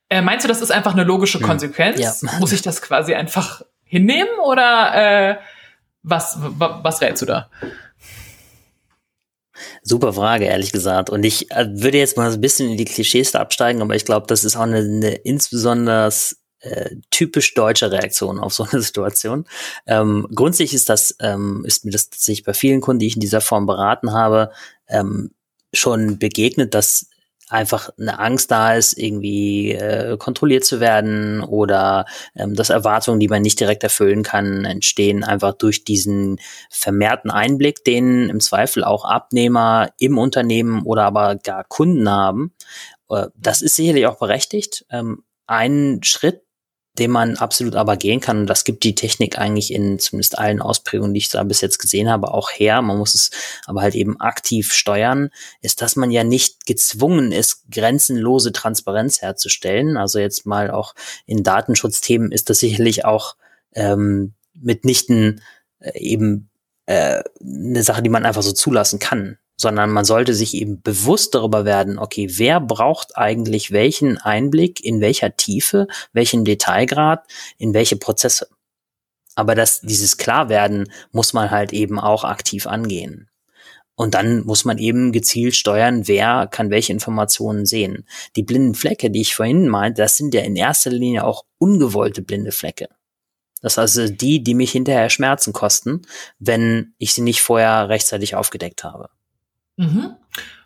Äh, 0.09 0.21
meinst 0.21 0.43
du, 0.43 0.47
das 0.47 0.61
ist 0.61 0.71
einfach 0.71 0.93
eine 0.93 1.03
logische 1.03 1.39
hm. 1.39 1.45
Konsequenz? 1.45 1.99
Ja. 1.99 2.13
Muss 2.39 2.51
ich 2.51 2.61
das 2.61 2.81
quasi 2.81 3.13
einfach 3.13 3.61
hinnehmen 3.83 4.39
oder 4.43 4.91
äh, 5.31 5.37
was, 6.03 6.37
was 6.39 7.01
rätst 7.01 7.21
du 7.21 7.25
da? 7.25 7.49
Super 9.83 10.13
Frage, 10.13 10.45
ehrlich 10.45 10.71
gesagt. 10.71 11.09
Und 11.09 11.23
ich 11.23 11.51
äh, 11.51 11.67
würde 11.69 11.97
jetzt 11.97 12.17
mal 12.17 12.31
ein 12.31 12.41
bisschen 12.41 12.69
in 12.69 12.77
die 12.77 12.85
Klischees 12.85 13.31
da 13.31 13.39
absteigen, 13.39 13.81
aber 13.81 13.95
ich 13.95 14.05
glaube, 14.05 14.27
das 14.27 14.43
ist 14.43 14.55
auch 14.55 14.61
eine, 14.61 14.77
eine 14.77 15.15
insbesondere 15.15 16.11
äh, 16.61 16.95
typisch 17.11 17.53
deutsche 17.53 17.91
Reaktion 17.91 18.39
auf 18.39 18.53
so 18.53 18.63
eine 18.63 18.81
Situation. 18.81 19.45
Ähm, 19.85 20.27
grundsätzlich 20.33 20.73
ist 20.73 20.89
das, 20.89 21.15
ähm, 21.19 21.63
ist 21.65 21.85
mir 21.85 21.91
das 21.91 22.09
tatsächlich 22.09 22.45
bei 22.45 22.53
vielen 22.53 22.81
Kunden, 22.81 22.99
die 22.99 23.07
ich 23.07 23.15
in 23.15 23.21
dieser 23.21 23.41
Form 23.41 23.65
beraten 23.65 24.13
habe, 24.13 24.51
ähm, 24.87 25.31
schon 25.73 26.17
begegnet, 26.17 26.73
dass 26.73 27.08
einfach 27.49 27.89
eine 27.99 28.19
Angst 28.19 28.51
da 28.51 28.75
ist, 28.75 28.97
irgendwie 28.97 29.71
äh, 29.71 30.17
kontrolliert 30.17 30.63
zu 30.63 30.79
werden 30.79 31.41
oder 31.41 32.05
ähm, 32.35 32.55
dass 32.55 32.69
Erwartungen, 32.69 33.19
die 33.19 33.27
man 33.27 33.41
nicht 33.41 33.59
direkt 33.59 33.83
erfüllen 33.83 34.23
kann, 34.23 34.65
entstehen 34.65 35.23
einfach 35.23 35.53
durch 35.53 35.83
diesen 35.83 36.39
vermehrten 36.69 37.31
Einblick, 37.31 37.83
den 37.83 38.29
im 38.29 38.39
Zweifel 38.39 38.83
auch 38.83 39.05
Abnehmer 39.05 39.89
im 39.99 40.17
Unternehmen 40.17 40.83
oder 40.83 41.03
aber 41.03 41.35
gar 41.35 41.63
Kunden 41.63 42.09
haben. 42.09 42.53
Äh, 43.09 43.27
das 43.35 43.61
ist 43.61 43.75
sicherlich 43.75 44.07
auch 44.07 44.19
berechtigt. 44.19 44.85
Ähm, 44.89 45.23
ein 45.47 46.01
Schritt, 46.03 46.43
den 46.99 47.11
man 47.11 47.37
absolut 47.37 47.75
aber 47.75 47.97
gehen 47.97 48.19
kann. 48.19 48.39
Und 48.39 48.47
das 48.47 48.63
gibt 48.63 48.83
die 48.83 48.95
Technik 48.95 49.37
eigentlich 49.37 49.73
in 49.73 49.99
zumindest 49.99 50.37
allen 50.37 50.61
Ausprägungen, 50.61 51.13
die 51.13 51.19
ich 51.19 51.29
da 51.29 51.43
bis 51.43 51.61
jetzt 51.61 51.79
gesehen 51.79 52.09
habe, 52.09 52.31
auch 52.33 52.51
her. 52.51 52.81
Man 52.81 52.97
muss 52.97 53.15
es 53.15 53.31
aber 53.65 53.81
halt 53.81 53.95
eben 53.95 54.19
aktiv 54.19 54.73
steuern, 54.73 55.29
ist, 55.61 55.81
dass 55.81 55.95
man 55.95 56.11
ja 56.11 56.23
nicht 56.23 56.65
gezwungen 56.65 57.31
ist, 57.31 57.71
grenzenlose 57.71 58.51
Transparenz 58.51 59.21
herzustellen. 59.21 59.97
Also 59.97 60.19
jetzt 60.19 60.45
mal 60.45 60.69
auch 60.69 60.93
in 61.25 61.43
Datenschutzthemen 61.43 62.31
ist 62.31 62.49
das 62.49 62.59
sicherlich 62.59 63.05
auch 63.05 63.35
ähm, 63.73 64.33
mitnichten 64.53 65.41
äh, 65.79 65.97
eben 65.97 66.49
äh, 66.85 67.23
eine 67.41 67.83
Sache, 67.83 68.03
die 68.03 68.09
man 68.09 68.25
einfach 68.25 68.43
so 68.43 68.51
zulassen 68.51 68.99
kann 68.99 69.37
sondern 69.59 69.91
man 69.91 70.05
sollte 70.05 70.33
sich 70.33 70.53
eben 70.53 70.81
bewusst 70.81 71.35
darüber 71.35 71.65
werden, 71.65 71.99
okay, 71.99 72.29
wer 72.31 72.61
braucht 72.61 73.17
eigentlich 73.17 73.71
welchen 73.71 74.17
Einblick, 74.17 74.83
in 74.83 75.01
welcher 75.01 75.35
Tiefe, 75.35 75.87
welchen 76.13 76.45
Detailgrad, 76.45 77.27
in 77.57 77.73
welche 77.73 77.97
Prozesse. 77.97 78.47
Aber 79.35 79.55
dass 79.55 79.81
dieses 79.81 80.17
Klarwerden 80.17 80.89
muss 81.11 81.33
man 81.33 81.51
halt 81.51 81.73
eben 81.73 81.99
auch 81.99 82.23
aktiv 82.23 82.67
angehen. 82.67 83.29
Und 83.95 84.13
dann 84.13 84.45
muss 84.45 84.63
man 84.63 84.77
eben 84.77 85.11
gezielt 85.11 85.55
steuern, 85.55 86.07
wer 86.07 86.47
kann 86.47 86.69
welche 86.69 86.93
Informationen 86.93 87.65
sehen. 87.65 88.05
Die 88.37 88.43
blinden 88.43 88.75
Flecke, 88.75 89.11
die 89.11 89.19
ich 89.19 89.35
vorhin 89.35 89.67
meinte, 89.67 90.01
das 90.01 90.15
sind 90.15 90.33
ja 90.33 90.41
in 90.41 90.55
erster 90.55 90.89
Linie 90.89 91.25
auch 91.25 91.43
ungewollte 91.57 92.21
blinde 92.21 92.53
Flecke. 92.53 92.87
Das 93.61 93.73
ist 93.73 93.79
also 93.79 94.07
die, 94.07 94.41
die 94.41 94.53
mich 94.53 94.71
hinterher 94.71 95.09
Schmerzen 95.09 95.51
kosten, 95.51 96.03
wenn 96.39 96.93
ich 96.97 97.13
sie 97.13 97.21
nicht 97.21 97.41
vorher 97.41 97.89
rechtzeitig 97.89 98.35
aufgedeckt 98.35 98.85
habe. 98.85 99.09
Mhm. 99.79 100.15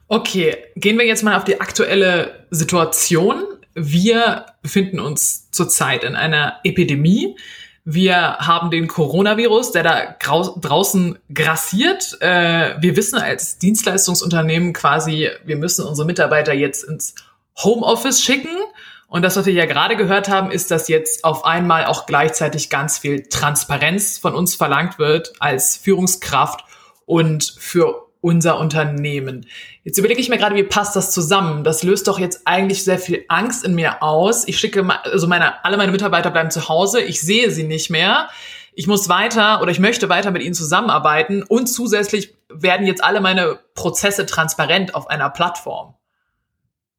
Okay, 0.08 0.58
gehen 0.75 0.98
wir 0.98 1.05
jetzt 1.05 1.24
mal 1.24 1.38
auf 1.38 1.43
die 1.43 1.62
aktuelle 1.62 2.46
Situation. 2.50 3.43
Wir 3.75 4.48
befinden 4.63 5.00
uns 5.00 5.51
zurzeit 5.51 6.03
in 6.03 6.15
einer 6.15 6.60
Epidemie. 6.63 7.38
Wir 7.86 8.38
haben 8.38 8.72
den 8.72 8.88
Coronavirus, 8.88 9.72
der 9.72 9.84
da 9.84 10.15
draußen 10.20 11.20
grassiert. 11.34 12.17
Äh, 12.22 12.75
wir 12.82 12.96
wissen 12.96 13.20
als 13.20 13.60
Dienstleistungsunternehmen 13.60 14.74
quasi, 14.74 15.29
wir 15.46 15.58
müssen 15.58 15.86
unsere 15.86 16.08
Mitarbeiter 16.08 16.53
jetzt 16.53 16.84
ins 16.84 17.13
Homeoffice 17.63 18.22
schicken. 18.22 18.58
Und 19.08 19.22
das, 19.22 19.38
was 19.38 19.46
wir 19.46 19.53
ja 19.53 19.67
gerade 19.67 19.96
gehört 19.96 20.27
haben, 20.27 20.50
ist, 20.50 20.72
dass 20.72 20.88
jetzt 20.88 21.24
auf 21.24 21.46
einmal 21.46 21.86
auch 21.86 22.08
gleichzeitig 22.08 22.72
ganz 22.72 22.98
viel 22.98 23.27
Transparenz 23.27 24.17
von 24.17 24.34
uns 24.34 24.55
verlangt 24.55 24.98
wird 24.98 25.34
als 25.39 25.77
Führungskraft 25.77 26.63
und 27.05 27.55
für 27.60 28.02
unser 28.23 28.57
Unternehmen. 28.57 29.45
Jetzt 29.83 29.97
überlege 29.97 30.21
ich 30.21 30.29
mir 30.29 30.37
gerade, 30.37 30.55
wie 30.55 30.63
passt 30.63 30.95
das 30.95 31.11
zusammen? 31.11 31.65
Das 31.65 31.83
löst 31.83 32.07
doch 32.07 32.19
jetzt 32.19 32.43
eigentlich 32.45 32.85
sehr 32.85 32.97
viel 32.97 33.25
Angst 33.27 33.65
in 33.65 33.75
mir 33.75 34.01
aus. 34.01 34.47
Ich 34.47 34.57
schicke, 34.57 34.87
also 35.03 35.27
meine, 35.27 35.63
alle 35.65 35.75
meine 35.75 35.91
Mitarbeiter 35.91 36.31
bleiben 36.31 36.49
zu 36.49 36.69
Hause. 36.69 37.01
Ich 37.01 37.19
sehe 37.19 37.51
sie 37.51 37.63
nicht 37.63 37.89
mehr. 37.89 38.29
Ich 38.71 38.87
muss 38.87 39.09
weiter 39.09 39.61
oder 39.61 39.71
ich 39.71 39.79
möchte 39.79 40.07
weiter 40.07 40.31
mit 40.31 40.41
ihnen 40.41 40.53
zusammenarbeiten 40.53 41.43
und 41.43 41.67
zusätzlich 41.67 42.33
werden 42.49 42.87
jetzt 42.87 43.03
alle 43.03 43.19
meine 43.19 43.59
Prozesse 43.75 44.25
transparent 44.25 44.95
auf 44.95 45.09
einer 45.09 45.29
Plattform. 45.29 45.95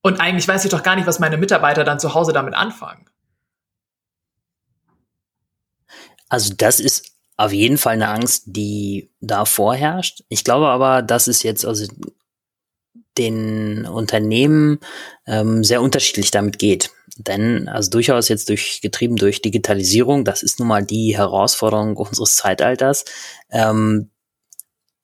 Und 0.03 0.21
eigentlich 0.21 0.47
weiß 0.47 0.67
ich 0.67 0.71
doch 0.71 0.83
gar 0.83 0.95
nicht, 0.95 1.07
was 1.07 1.21
meine 1.21 1.39
Mitarbeiter 1.39 1.85
dann 1.85 1.99
zu 1.99 2.13
Hause 2.13 2.35
damit 2.35 2.53
anfangen. 2.53 3.07
Also 6.29 6.53
das 6.55 6.81
ist 6.81 7.14
auf 7.37 7.53
jeden 7.53 7.79
Fall 7.79 7.95
eine 7.95 8.09
Angst, 8.09 8.45
die 8.47 9.11
da 9.21 9.45
vorherrscht. 9.45 10.23
Ich 10.29 10.45
glaube 10.45 10.69
aber, 10.69 11.03
dass 11.03 11.27
es 11.27 11.43
jetzt 11.43 11.65
also 11.65 11.87
den 13.19 13.87
Unternehmen 13.87 14.81
ähm, 15.27 15.63
sehr 15.65 15.83
unterschiedlich 15.83 16.31
damit 16.31 16.59
geht. 16.59 16.91
Denn 17.17 17.69
also 17.69 17.91
durchaus 17.91 18.29
jetzt 18.29 18.49
durch 18.49 18.81
getrieben 18.81 19.17
durch 19.17 19.41
Digitalisierung, 19.41 20.25
das 20.25 20.43
ist 20.43 20.59
nun 20.59 20.69
mal 20.69 20.85
die 20.85 21.17
Herausforderung 21.17 21.97
unseres 21.97 22.37
Zeitalters, 22.37 23.05
ähm, 23.51 24.11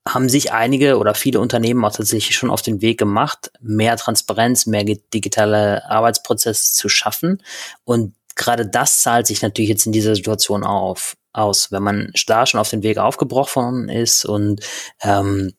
haben 0.07 0.29
sich 0.29 0.51
einige 0.51 0.97
oder 0.97 1.13
viele 1.13 1.39
Unternehmen 1.39 1.85
auch 1.85 1.93
tatsächlich 1.93 2.35
schon 2.35 2.49
auf 2.49 2.61
den 2.61 2.81
Weg 2.81 2.97
gemacht, 2.97 3.51
mehr 3.61 3.97
Transparenz, 3.97 4.65
mehr 4.65 4.83
digitale 4.83 5.85
Arbeitsprozesse 5.89 6.73
zu 6.73 6.89
schaffen. 6.89 7.41
Und 7.83 8.15
gerade 8.35 8.65
das 8.67 9.01
zahlt 9.01 9.27
sich 9.27 9.41
natürlich 9.41 9.69
jetzt 9.69 9.85
in 9.85 9.91
dieser 9.91 10.15
Situation 10.15 10.63
auf 10.63 11.15
aus. 11.33 11.71
Wenn 11.71 11.83
man 11.83 12.11
da 12.27 12.45
schon 12.45 12.59
auf 12.59 12.69
den 12.69 12.83
Weg 12.83 12.97
aufgebrochen 12.97 13.89
ist 13.89 14.25
und 14.25 14.61
ähm, 15.01 15.53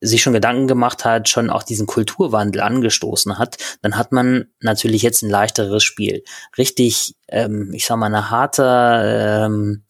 sich 0.00 0.22
schon 0.22 0.32
Gedanken 0.32 0.68
gemacht 0.68 1.04
hat, 1.04 1.28
schon 1.28 1.50
auch 1.50 1.62
diesen 1.62 1.86
Kulturwandel 1.86 2.62
angestoßen 2.62 3.38
hat, 3.38 3.56
dann 3.82 3.96
hat 3.96 4.12
man 4.12 4.46
natürlich 4.60 5.02
jetzt 5.02 5.22
ein 5.22 5.30
leichteres 5.30 5.82
Spiel. 5.82 6.22
Richtig, 6.56 7.16
ähm, 7.28 7.72
ich 7.72 7.86
sag 7.86 7.96
mal, 7.96 8.06
eine 8.06 8.30
harte, 8.30 9.42
ähm, 9.44 9.84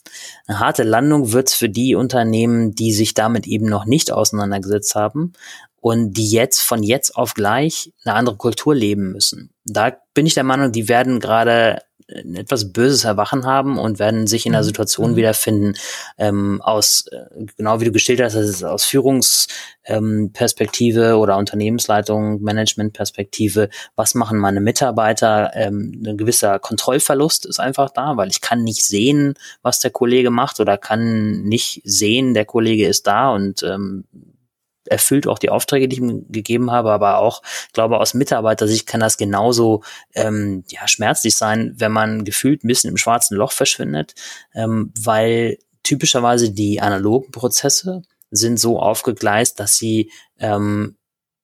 eine 0.47 0.61
harte 0.61 0.83
Landung 0.83 1.33
wird's 1.33 1.55
für 1.55 1.69
die 1.69 1.95
Unternehmen, 1.95 2.75
die 2.75 2.93
sich 2.93 3.13
damit 3.13 3.47
eben 3.47 3.67
noch 3.67 3.85
nicht 3.85 4.11
auseinandergesetzt 4.11 4.95
haben 4.95 5.35
und 5.81 6.15
die 6.15 6.31
jetzt 6.31 6.61
von 6.61 6.83
jetzt 6.83 7.17
auf 7.17 7.35
gleich 7.35 7.93
eine 8.05 8.15
andere 8.15 8.37
Kultur 8.37 8.75
leben 8.75 9.13
müssen. 9.13 9.53
Da 9.65 9.97
bin 10.15 10.27
ich 10.27 10.35
der 10.35 10.45
Meinung, 10.45 10.73
die 10.73 10.89
werden 10.89 11.21
gerade 11.21 11.81
ein 12.11 12.37
etwas 12.37 12.73
böses 12.73 13.05
Erwachen 13.05 13.45
haben 13.45 13.79
und 13.79 13.99
werden 13.99 14.27
sich 14.27 14.47
in 14.47 14.55
einer 14.55 14.63
mhm. 14.63 14.69
Situation 14.69 15.11
mhm. 15.13 15.17
wiederfinden, 15.17 15.75
ähm, 16.17 16.63
aus, 16.63 17.07
äh, 17.09 17.27
genau 17.57 17.81
wie 17.81 17.85
du 17.85 17.93
gestellt 17.93 18.23
hast, 18.23 18.35
das 18.35 18.49
ist 18.49 18.65
aus 18.65 18.85
Führungsperspektive 18.85 21.11
ähm, 21.11 21.19
oder 21.19 21.37
Unternehmensleitung, 21.37 22.41
Managementperspektive, 22.41 23.69
was 23.95 24.15
machen 24.15 24.39
meine 24.39 24.63
Mitarbeiter? 24.63 25.51
Ähm, 25.55 26.03
ein 26.07 26.17
gewisser 26.17 26.59
Kontrollverlust 26.59 27.45
ist 27.45 27.61
einfach 27.61 27.91
da, 27.91 28.17
weil 28.17 28.31
ich 28.31 28.41
kann 28.41 28.65
nicht 28.65 28.87
sehen, 28.87 29.35
was 29.63 29.81
der 29.81 29.91
Kollege 29.91 30.31
macht 30.31 30.61
oder 30.61 30.79
kann 30.79 31.43
nicht 31.43 31.83
sehen, 31.85 32.33
der 32.33 32.47
Kollege 32.47 32.87
ist 32.87 33.07
da 33.07 33.29
und 33.31 33.63
ähm, 33.63 34.05
erfüllt 34.91 35.27
auch 35.27 35.39
die 35.39 35.51
Aufträge, 35.51 35.89
die 35.89 35.97
ich 35.97 36.03
ihm 36.03 36.27
gegeben 36.31 36.71
habe, 36.71 36.91
aber 36.91 37.19
auch, 37.19 37.43
glaube 37.73 37.99
aus 37.99 38.15
Mitarbeitersicht 38.15 38.87
kann 38.87 39.01
das 39.01 39.17
genauso 39.17 39.83
ähm, 40.15 40.65
ja, 40.69 40.87
schmerzlich 40.89 41.37
sein, 41.37 41.75
wenn 41.77 41.93
man 41.93 42.25
gefühlt 42.25 42.65
ein 42.65 42.69
bisschen 42.69 42.91
im 42.91 42.97
schwarzen 42.97 43.37
Loch 43.37 43.53
verschwindet, 43.53 44.15
ähm, 44.55 44.93
weil 45.01 45.59
typischerweise 45.83 46.51
die 46.51 46.81
analogen 46.81 47.31
Prozesse 47.31 48.03
sind 48.31 48.61
so 48.61 48.79
aufgegleist, 48.79 49.59
dass 49.59 49.77
sie 49.77 50.11
ähm, 50.39 50.97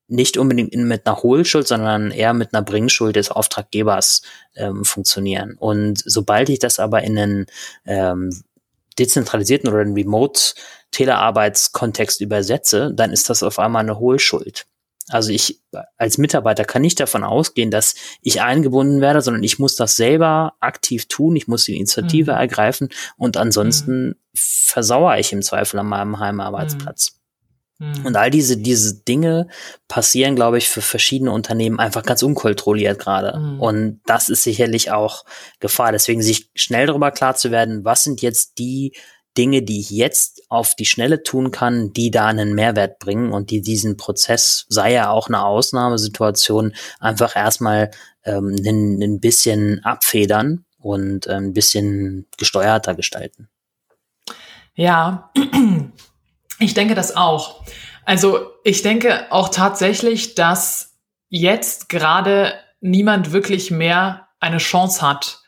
nicht 0.06 0.36
unbedingt 0.36 0.74
mit 0.74 1.06
einer 1.06 1.22
Hohlschuld, 1.22 1.66
sondern 1.66 2.10
eher 2.10 2.34
mit 2.34 2.52
einer 2.52 2.62
Bringschuld 2.62 3.16
des 3.16 3.30
Auftraggebers 3.30 4.22
ähm, 4.54 4.84
funktionieren. 4.84 5.56
Und 5.58 6.02
sobald 6.04 6.50
ich 6.50 6.58
das 6.58 6.78
aber 6.78 7.02
in 7.02 7.18
einen 7.18 7.46
ähm, 7.86 8.30
dezentralisierten 8.98 9.68
oder 9.68 9.80
einen 9.80 9.94
Remote 9.94 10.54
Telearbeitskontext 10.90 12.20
übersetze, 12.20 12.92
dann 12.94 13.12
ist 13.12 13.28
das 13.28 13.42
auf 13.42 13.58
einmal 13.58 13.82
eine 13.82 13.98
Hohlschuld. 13.98 14.66
Also 15.08 15.30
ich 15.30 15.60
als 15.98 16.16
Mitarbeiter 16.16 16.64
kann 16.64 16.80
nicht 16.80 16.98
davon 16.98 17.24
ausgehen, 17.24 17.70
dass 17.70 17.94
ich 18.22 18.40
eingebunden 18.40 19.00
werde, 19.02 19.20
sondern 19.20 19.42
ich 19.42 19.58
muss 19.58 19.76
das 19.76 19.96
selber 19.96 20.54
aktiv 20.60 21.06
tun, 21.06 21.36
ich 21.36 21.46
muss 21.46 21.64
die 21.64 21.76
Initiative 21.76 22.32
mhm. 22.32 22.38
ergreifen 22.38 22.88
und 23.16 23.36
ansonsten 23.36 24.06
mhm. 24.06 24.14
versauere 24.34 25.18
ich 25.18 25.32
im 25.32 25.42
Zweifel 25.42 25.78
an 25.78 25.88
meinem 25.88 26.18
Heimarbeitsplatz. 26.20 27.20
Mhm. 27.78 28.06
Und 28.06 28.16
all 28.16 28.30
diese, 28.30 28.56
diese 28.56 29.02
Dinge 29.02 29.48
passieren, 29.88 30.36
glaube 30.36 30.58
ich, 30.58 30.68
für 30.68 30.82
verschiedene 30.82 31.32
Unternehmen 31.32 31.80
einfach 31.80 32.02
ganz 32.02 32.22
unkontrolliert 32.22 32.98
gerade. 32.98 33.38
Mhm. 33.38 33.60
Und 33.60 34.00
das 34.06 34.28
ist 34.28 34.42
sicherlich 34.42 34.90
auch 34.90 35.24
Gefahr. 35.60 35.92
Deswegen 35.92 36.22
sich 36.22 36.50
schnell 36.54 36.86
darüber 36.86 37.10
klar 37.10 37.34
zu 37.34 37.50
werden, 37.50 37.84
was 37.84 38.04
sind 38.04 38.22
jetzt 38.22 38.58
die 38.58 38.92
Dinge, 39.36 39.62
die 39.62 39.80
ich 39.80 39.90
jetzt 39.90 40.42
auf 40.48 40.76
die 40.76 40.86
Schnelle 40.86 41.24
tun 41.24 41.50
kann, 41.50 41.92
die 41.92 42.10
da 42.10 42.26
einen 42.26 42.54
Mehrwert 42.54 43.00
bringen 43.00 43.32
und 43.32 43.50
die 43.50 43.62
diesen 43.62 43.96
Prozess, 43.96 44.64
sei 44.68 44.92
ja 44.92 45.10
auch 45.10 45.26
eine 45.28 45.44
Ausnahmesituation, 45.44 46.74
einfach 47.00 47.34
erstmal 47.34 47.90
ähm, 48.24 48.54
ein, 48.64 49.02
ein 49.02 49.20
bisschen 49.20 49.84
abfedern 49.84 50.64
und 50.78 51.26
ein 51.26 51.52
bisschen 51.52 52.26
gesteuerter 52.38 52.94
gestalten. 52.94 53.48
Ja, 54.74 55.32
ich 56.64 56.75
denke 56.75 56.94
das 56.94 57.16
auch. 57.16 57.64
Also 58.04 58.50
ich 58.64 58.83
denke 58.83 59.26
auch 59.30 59.49
tatsächlich, 59.49 60.35
dass 60.35 60.97
jetzt 61.28 61.88
gerade 61.88 62.54
niemand 62.80 63.33
wirklich 63.33 63.71
mehr 63.71 64.28
eine 64.40 64.59
Chance 64.59 65.02
hat, 65.02 65.40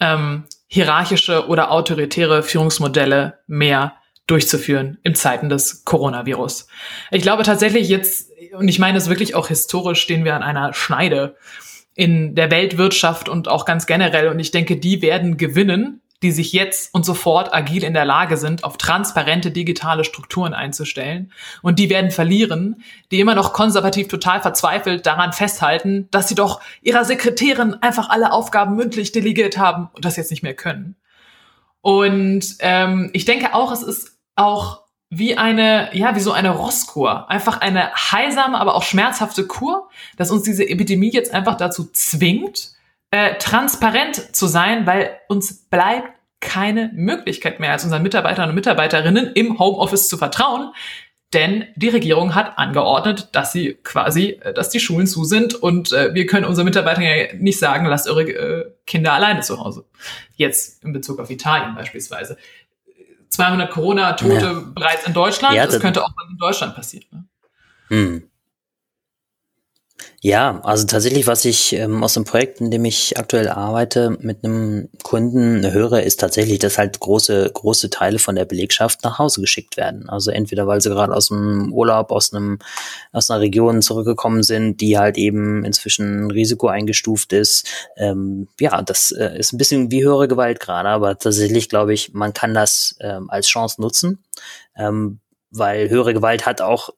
ähm, 0.00 0.44
hierarchische 0.66 1.46
oder 1.48 1.70
autoritäre 1.70 2.42
Führungsmodelle 2.42 3.38
mehr 3.46 3.94
durchzuführen 4.26 4.98
im 5.02 5.14
Zeiten 5.14 5.48
des 5.48 5.84
Coronavirus. 5.84 6.66
Ich 7.10 7.22
glaube 7.22 7.44
tatsächlich 7.44 7.88
jetzt, 7.88 8.30
und 8.54 8.68
ich 8.68 8.78
meine 8.78 8.98
es 8.98 9.08
wirklich 9.08 9.34
auch 9.34 9.48
historisch, 9.48 10.00
stehen 10.00 10.24
wir 10.24 10.34
an 10.34 10.42
einer 10.42 10.74
Schneide 10.74 11.36
in 11.94 12.34
der 12.34 12.50
Weltwirtschaft 12.50 13.28
und 13.28 13.48
auch 13.48 13.64
ganz 13.64 13.86
generell. 13.86 14.28
Und 14.28 14.38
ich 14.38 14.50
denke, 14.50 14.76
die 14.76 15.02
werden 15.02 15.36
gewinnen, 15.36 16.01
die 16.22 16.30
sich 16.30 16.52
jetzt 16.52 16.94
und 16.94 17.04
sofort 17.04 17.52
agil 17.52 17.84
in 17.84 17.94
der 17.94 18.04
Lage 18.04 18.36
sind, 18.36 18.64
auf 18.64 18.76
transparente 18.76 19.50
digitale 19.50 20.04
Strukturen 20.04 20.54
einzustellen. 20.54 21.32
Und 21.62 21.78
die 21.78 21.90
werden 21.90 22.10
verlieren, 22.10 22.82
die 23.10 23.20
immer 23.20 23.34
noch 23.34 23.52
konservativ 23.52 24.08
total 24.08 24.40
verzweifelt 24.40 25.06
daran 25.06 25.32
festhalten, 25.32 26.08
dass 26.10 26.28
sie 26.28 26.34
doch 26.34 26.60
ihrer 26.80 27.04
Sekretärin 27.04 27.74
einfach 27.74 28.08
alle 28.08 28.32
Aufgaben 28.32 28.76
mündlich 28.76 29.12
delegiert 29.12 29.58
haben 29.58 29.90
und 29.92 30.04
das 30.04 30.16
jetzt 30.16 30.30
nicht 30.30 30.42
mehr 30.42 30.54
können. 30.54 30.96
Und 31.80 32.56
ähm, 32.60 33.10
ich 33.12 33.24
denke 33.24 33.54
auch, 33.54 33.72
es 33.72 33.82
ist 33.82 34.16
auch 34.36 34.82
wie 35.10 35.36
eine, 35.36 35.94
ja, 35.94 36.16
wie 36.16 36.20
so 36.20 36.32
eine 36.32 36.50
Rosskur. 36.50 37.28
Einfach 37.28 37.60
eine 37.60 37.92
heilsame, 37.92 38.58
aber 38.58 38.74
auch 38.74 38.82
schmerzhafte 38.82 39.46
Kur, 39.46 39.90
dass 40.16 40.30
uns 40.30 40.44
diese 40.44 40.66
Epidemie 40.66 41.10
jetzt 41.12 41.34
einfach 41.34 41.56
dazu 41.56 41.90
zwingt, 41.92 42.72
äh, 43.12 43.36
transparent 43.36 44.34
zu 44.34 44.46
sein, 44.46 44.86
weil 44.86 45.20
uns 45.28 45.68
bleibt 45.68 46.08
keine 46.40 46.90
Möglichkeit 46.94 47.60
mehr, 47.60 47.70
als 47.70 47.84
unseren 47.84 48.02
Mitarbeitern 48.02 48.48
und 48.48 48.54
Mitarbeiterinnen 48.54 49.32
im 49.34 49.58
Homeoffice 49.58 50.08
zu 50.08 50.16
vertrauen. 50.16 50.72
Denn 51.34 51.66
die 51.76 51.88
Regierung 51.88 52.34
hat 52.34 52.58
angeordnet, 52.58 53.28
dass 53.32 53.52
sie 53.52 53.74
quasi, 53.84 54.40
äh, 54.42 54.54
dass 54.54 54.70
die 54.70 54.80
Schulen 54.80 55.06
zu 55.06 55.24
sind 55.24 55.54
und 55.54 55.92
äh, 55.92 56.14
wir 56.14 56.26
können 56.26 56.46
unseren 56.46 56.64
Mitarbeitern 56.64 57.04
ja 57.04 57.34
nicht 57.34 57.58
sagen, 57.58 57.84
lasst 57.86 58.08
eure 58.08 58.22
äh, 58.22 58.72
Kinder 58.86 59.12
alleine 59.12 59.42
zu 59.42 59.58
Hause. 59.58 59.84
Jetzt 60.34 60.82
in 60.82 60.94
Bezug 60.94 61.20
auf 61.20 61.30
Italien 61.30 61.74
beispielsweise. 61.74 62.38
200 63.28 63.70
Corona-Tote 63.70 64.34
ja. 64.34 64.62
bereits 64.74 65.06
in 65.06 65.12
Deutschland, 65.12 65.54
ja, 65.54 65.64
das, 65.64 65.74
das, 65.74 65.82
könnte 65.82 66.02
auch 66.02 66.12
in 66.30 66.38
Deutschland 66.38 66.74
passieren. 66.74 67.06
Ne? 67.10 67.24
Hm. 67.88 68.30
Ja, 70.24 70.60
also 70.62 70.86
tatsächlich, 70.86 71.26
was 71.26 71.44
ich 71.44 71.72
ähm, 71.72 72.04
aus 72.04 72.14
dem 72.14 72.22
Projekt, 72.22 72.60
in 72.60 72.70
dem 72.70 72.84
ich 72.84 73.18
aktuell 73.18 73.48
arbeite, 73.48 74.16
mit 74.20 74.44
einem 74.44 74.88
Kunden 75.02 75.68
höre, 75.72 76.04
ist 76.04 76.20
tatsächlich, 76.20 76.60
dass 76.60 76.78
halt 76.78 77.00
große, 77.00 77.50
große 77.52 77.90
Teile 77.90 78.20
von 78.20 78.36
der 78.36 78.44
Belegschaft 78.44 79.02
nach 79.02 79.18
Hause 79.18 79.40
geschickt 79.40 79.76
werden. 79.76 80.08
Also 80.08 80.30
entweder 80.30 80.68
weil 80.68 80.80
sie 80.80 80.90
gerade 80.90 81.12
aus 81.12 81.26
dem 81.26 81.72
Urlaub, 81.72 82.12
aus 82.12 82.32
einem, 82.32 82.60
aus 83.10 83.30
einer 83.30 83.40
Region 83.40 83.82
zurückgekommen 83.82 84.44
sind, 84.44 84.80
die 84.80 84.96
halt 84.96 85.18
eben 85.18 85.64
inzwischen 85.64 86.30
Risiko 86.30 86.68
eingestuft 86.68 87.32
ist. 87.32 87.66
Ähm, 87.96 88.46
ja, 88.60 88.80
das 88.80 89.10
äh, 89.10 89.36
ist 89.36 89.52
ein 89.52 89.58
bisschen 89.58 89.90
wie 89.90 90.04
höhere 90.04 90.28
Gewalt 90.28 90.60
gerade, 90.60 90.88
aber 90.88 91.18
tatsächlich 91.18 91.68
glaube 91.68 91.94
ich, 91.94 92.12
man 92.14 92.32
kann 92.32 92.54
das 92.54 92.94
ähm, 93.00 93.28
als 93.28 93.48
Chance 93.48 93.82
nutzen. 93.82 94.22
Ähm, 94.76 95.18
weil 95.50 95.90
höhere 95.90 96.14
Gewalt 96.14 96.46
hat 96.46 96.60
auch 96.60 96.90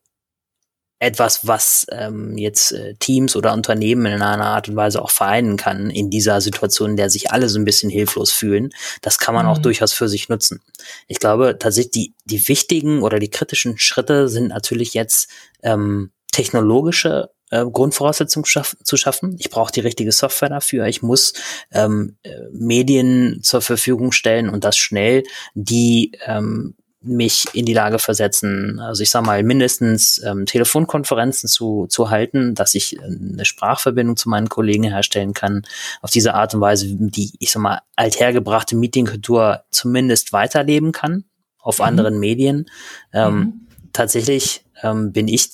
etwas, 1.05 1.47
was 1.47 1.87
ähm, 1.91 2.37
jetzt 2.37 2.73
äh, 2.73 2.95
Teams 2.95 3.37
oder 3.37 3.53
Unternehmen 3.53 4.07
in 4.07 4.23
einer 4.23 4.47
Art 4.47 4.69
und 4.69 4.77
Weise 4.77 5.03
auch 5.03 5.11
vereinen 5.11 5.57
kann 5.57 5.91
in 5.91 6.11
dieser 6.11 6.41
Situation, 6.41 6.91
in 6.91 6.97
der 6.97 7.11
sich 7.11 7.31
alle 7.31 7.49
so 7.49 7.59
ein 7.59 7.65
bisschen 7.65 7.91
hilflos 7.91 8.33
fühlen. 8.33 8.71
Das 9.03 9.19
kann 9.19 9.35
man 9.35 9.47
mhm. 9.47 9.53
auch 9.53 9.59
durchaus 9.59 9.93
für 9.93 10.09
sich 10.09 10.29
nutzen. 10.29 10.61
Ich 11.07 11.19
glaube 11.19 11.57
tatsächlich, 11.59 11.93
die, 11.93 12.15
die 12.25 12.49
wichtigen 12.49 13.03
oder 13.03 13.19
die 13.19 13.31
kritischen 13.31 13.79
Schritte 13.79 14.29
sind 14.29 14.49
natürlich 14.49 14.95
jetzt 14.95 15.29
ähm, 15.63 16.11
technologische 16.33 17.31
äh, 17.51 17.65
Grundvoraussetzungen 17.65 18.47
schaff 18.47 18.77
zu 18.83 18.97
schaffen. 18.97 19.37
Ich 19.39 19.51
brauche 19.51 19.73
die 19.73 19.81
richtige 19.81 20.11
Software 20.13 20.49
dafür. 20.49 20.87
Ich 20.87 21.03
muss 21.03 21.35
ähm, 21.71 22.17
äh, 22.23 22.31
Medien 22.53 23.41
zur 23.43 23.61
Verfügung 23.61 24.13
stellen 24.13 24.49
und 24.49 24.65
das 24.65 24.77
schnell, 24.77 25.23
die 25.55 26.13
ähm, 26.27 26.75
mich 27.05 27.47
in 27.53 27.67
die 27.67 27.75
Lage 27.75 27.99
versetzen, 27.99 28.81
also 28.81 29.03
ich 29.03 29.11
sag 29.11 29.25
mal, 29.25 29.43
mindestens 29.43 30.23
ähm, 30.25 30.47
Telefonkonferenzen 30.47 31.49
zu, 31.49 31.87
zu 31.89 32.11
halten, 32.11 32.55
dass 32.55 32.75
ich 32.75 32.97
äh, 32.97 33.03
eine 33.03 33.45
Sprachverbindung 33.45 34.17
zu 34.17 34.29
meinen 34.29 34.49
Kollegen 34.49 34.85
herstellen 34.85 35.35
kann, 35.35 35.63
auf 36.03 36.11
diese 36.11 36.35
Art 36.35 36.55
und 36.55 36.61
Weise, 36.61 36.87
die, 36.89 37.33
ich 37.39 37.51
sag 37.53 37.61
mal, 37.61 37.81
althergebrachte 37.97 38.77
Meetingkultur 38.77 39.65
zumindest 39.71 40.33
weiterleben 40.33 40.93
kann 40.93 41.25
auf 41.59 41.79
mhm. 41.79 41.85
anderen 41.85 42.19
Medien. 42.19 42.67
Ähm, 43.13 43.35
mhm. 43.35 43.53
Tatsächlich 43.93 44.65
ähm, 44.83 45.13
bin 45.13 45.29
ich 45.29 45.51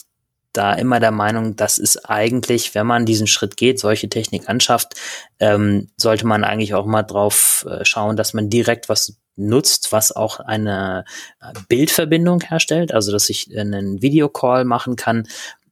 da 0.53 0.73
immer 0.75 0.99
der 0.99 1.13
Meinung, 1.13 1.55
das 1.55 1.79
ist 1.79 2.09
eigentlich, 2.11 2.75
wenn 2.75 2.87
man 2.87 3.07
diesen 3.07 3.27
Schritt 3.27 3.57
geht, 3.57 3.79
solche 3.79 4.09
Technik 4.09 4.49
anschafft, 4.49 4.95
ähm, 5.39 5.89
sollte 5.97 6.27
man 6.27 6.43
eigentlich 6.43 6.75
auch 6.75 6.87
mal 6.87 7.03
drauf 7.03 7.67
äh, 7.69 7.85
schauen, 7.85 8.17
dass 8.17 8.35
man 8.35 8.51
direkt 8.51 8.89
was 8.89 9.20
nutzt, 9.37 9.93
was 9.93 10.15
auch 10.15 10.41
eine 10.41 11.05
äh, 11.41 11.53
Bildverbindung 11.69 12.41
herstellt, 12.41 12.93
also 12.93 13.13
dass 13.13 13.31
ich 13.31 13.57
einen 13.57 14.03
Videocall 14.03 14.65
machen 14.65 14.97
kann, 14.97 15.27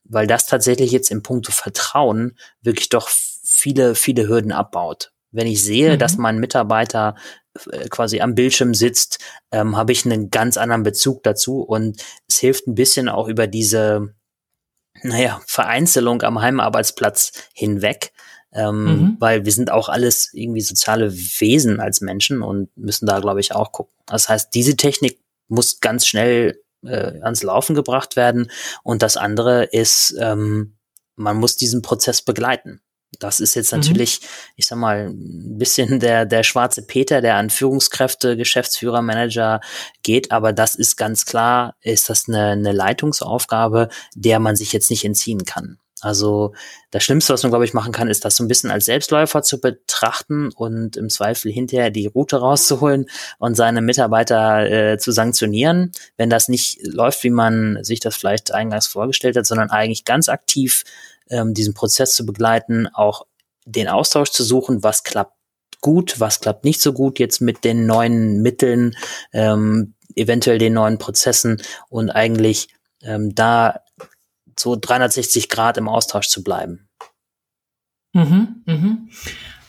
weil 0.04 0.26
das 0.26 0.46
tatsächlich 0.46 0.90
jetzt 0.90 1.10
im 1.10 1.22
Punkto 1.22 1.52
Vertrauen 1.52 2.36
wirklich 2.62 2.88
doch 2.88 3.08
viele, 3.08 3.94
viele 3.94 4.28
Hürden 4.28 4.52
abbaut. 4.52 5.12
Wenn 5.30 5.46
ich 5.46 5.62
sehe, 5.62 5.94
mhm. 5.94 5.98
dass 5.98 6.16
mein 6.16 6.38
Mitarbeiter 6.38 7.14
äh, 7.70 7.88
quasi 7.88 8.20
am 8.20 8.34
Bildschirm 8.34 8.74
sitzt, 8.74 9.18
ähm, 9.52 9.76
habe 9.76 9.92
ich 9.92 10.04
einen 10.04 10.30
ganz 10.30 10.56
anderen 10.56 10.82
Bezug 10.82 11.22
dazu 11.22 11.60
und 11.60 12.02
es 12.28 12.38
hilft 12.38 12.66
ein 12.66 12.74
bisschen 12.74 13.08
auch 13.08 13.28
über 13.28 13.46
diese, 13.46 14.14
naja, 15.02 15.40
Vereinzelung 15.46 16.22
am 16.22 16.40
Heimarbeitsplatz 16.40 17.32
hinweg, 17.52 18.12
ähm, 18.52 18.84
mhm. 18.84 19.16
weil 19.18 19.44
wir 19.44 19.52
sind 19.52 19.70
auch 19.70 19.88
alles 19.88 20.32
irgendwie 20.32 20.60
soziale 20.60 21.12
Wesen 21.12 21.80
als 21.80 22.00
Menschen 22.00 22.42
und 22.42 22.74
müssen 22.76 23.06
da, 23.06 23.20
glaube 23.20 23.40
ich, 23.40 23.54
auch 23.54 23.72
gucken. 23.72 23.94
Das 24.06 24.28
heißt, 24.28 24.54
diese 24.54 24.76
Technik 24.76 25.20
muss 25.48 25.80
ganz 25.80 26.06
schnell 26.06 26.62
äh, 26.84 27.20
ans 27.20 27.42
Laufen 27.42 27.74
gebracht 27.74 28.16
werden 28.16 28.50
und 28.82 29.02
das 29.02 29.16
andere 29.16 29.64
ist, 29.64 30.14
ähm, 30.18 30.76
man 31.16 31.36
muss 31.36 31.56
diesen 31.56 31.82
Prozess 31.82 32.22
begleiten. 32.22 32.80
Das 33.18 33.40
ist 33.40 33.54
jetzt 33.54 33.72
mhm. 33.72 33.80
natürlich, 33.80 34.20
mhm. 34.20 34.26
ich 34.56 34.66
sag 34.66 34.78
mal, 34.78 35.08
ein 35.08 35.58
bisschen 35.58 36.00
der, 36.00 36.26
der 36.26 36.42
schwarze 36.42 36.82
Peter, 36.82 37.20
der 37.20 37.36
an 37.36 37.50
Führungskräfte, 37.50 38.36
Geschäftsführer, 38.36 39.02
Manager 39.02 39.60
geht, 40.02 40.30
aber 40.30 40.52
das 40.52 40.74
ist 40.74 40.96
ganz 40.96 41.24
klar, 41.24 41.76
ist 41.80 42.08
das 42.08 42.28
eine, 42.28 42.50
eine 42.50 42.72
Leitungsaufgabe, 42.72 43.88
der 44.14 44.38
man 44.38 44.56
sich 44.56 44.72
jetzt 44.72 44.90
nicht 44.90 45.04
entziehen 45.04 45.44
kann. 45.44 45.78
Also 46.02 46.54
das 46.90 47.02
Schlimmste, 47.02 47.32
was 47.32 47.42
man, 47.42 47.50
glaube 47.50 47.64
ich, 47.64 47.74
machen 47.74 47.92
kann, 47.92 48.08
ist 48.08 48.24
das 48.24 48.36
so 48.36 48.44
ein 48.44 48.48
bisschen 48.48 48.70
als 48.70 48.84
Selbstläufer 48.84 49.42
zu 49.42 49.60
betrachten 49.60 50.50
und 50.54 50.96
im 50.96 51.10
Zweifel 51.10 51.50
hinterher 51.50 51.90
die 51.90 52.06
Route 52.06 52.36
rauszuholen 52.36 53.06
und 53.38 53.54
seine 53.54 53.80
Mitarbeiter 53.80 54.70
äh, 54.70 54.98
zu 54.98 55.12
sanktionieren, 55.12 55.92
wenn 56.16 56.30
das 56.30 56.48
nicht 56.48 56.78
läuft, 56.82 57.24
wie 57.24 57.30
man 57.30 57.82
sich 57.82 58.00
das 58.00 58.16
vielleicht 58.16 58.52
eingangs 58.52 58.86
vorgestellt 58.86 59.36
hat, 59.36 59.46
sondern 59.46 59.70
eigentlich 59.70 60.04
ganz 60.04 60.28
aktiv 60.28 60.84
ähm, 61.30 61.54
diesen 61.54 61.74
Prozess 61.74 62.14
zu 62.14 62.24
begleiten, 62.24 62.88
auch 62.92 63.26
den 63.64 63.88
Austausch 63.88 64.30
zu 64.30 64.44
suchen, 64.44 64.82
was 64.82 65.04
klappt 65.04 65.34
gut, 65.80 66.20
was 66.20 66.40
klappt 66.40 66.64
nicht 66.64 66.80
so 66.80 66.92
gut 66.92 67.18
jetzt 67.18 67.40
mit 67.40 67.64
den 67.64 67.86
neuen 67.86 68.40
Mitteln, 68.42 68.96
ähm, 69.32 69.94
eventuell 70.16 70.58
den 70.58 70.74
neuen 70.74 70.98
Prozessen 70.98 71.62
und 71.88 72.10
eigentlich 72.10 72.68
ähm, 73.02 73.34
da 73.34 73.80
so 74.60 74.76
360 74.76 75.48
Grad 75.48 75.76
im 75.76 75.88
Austausch 75.88 76.28
zu 76.28 76.42
bleiben. 76.42 76.88
Mhm, 78.12 78.62
mhm. 78.66 79.08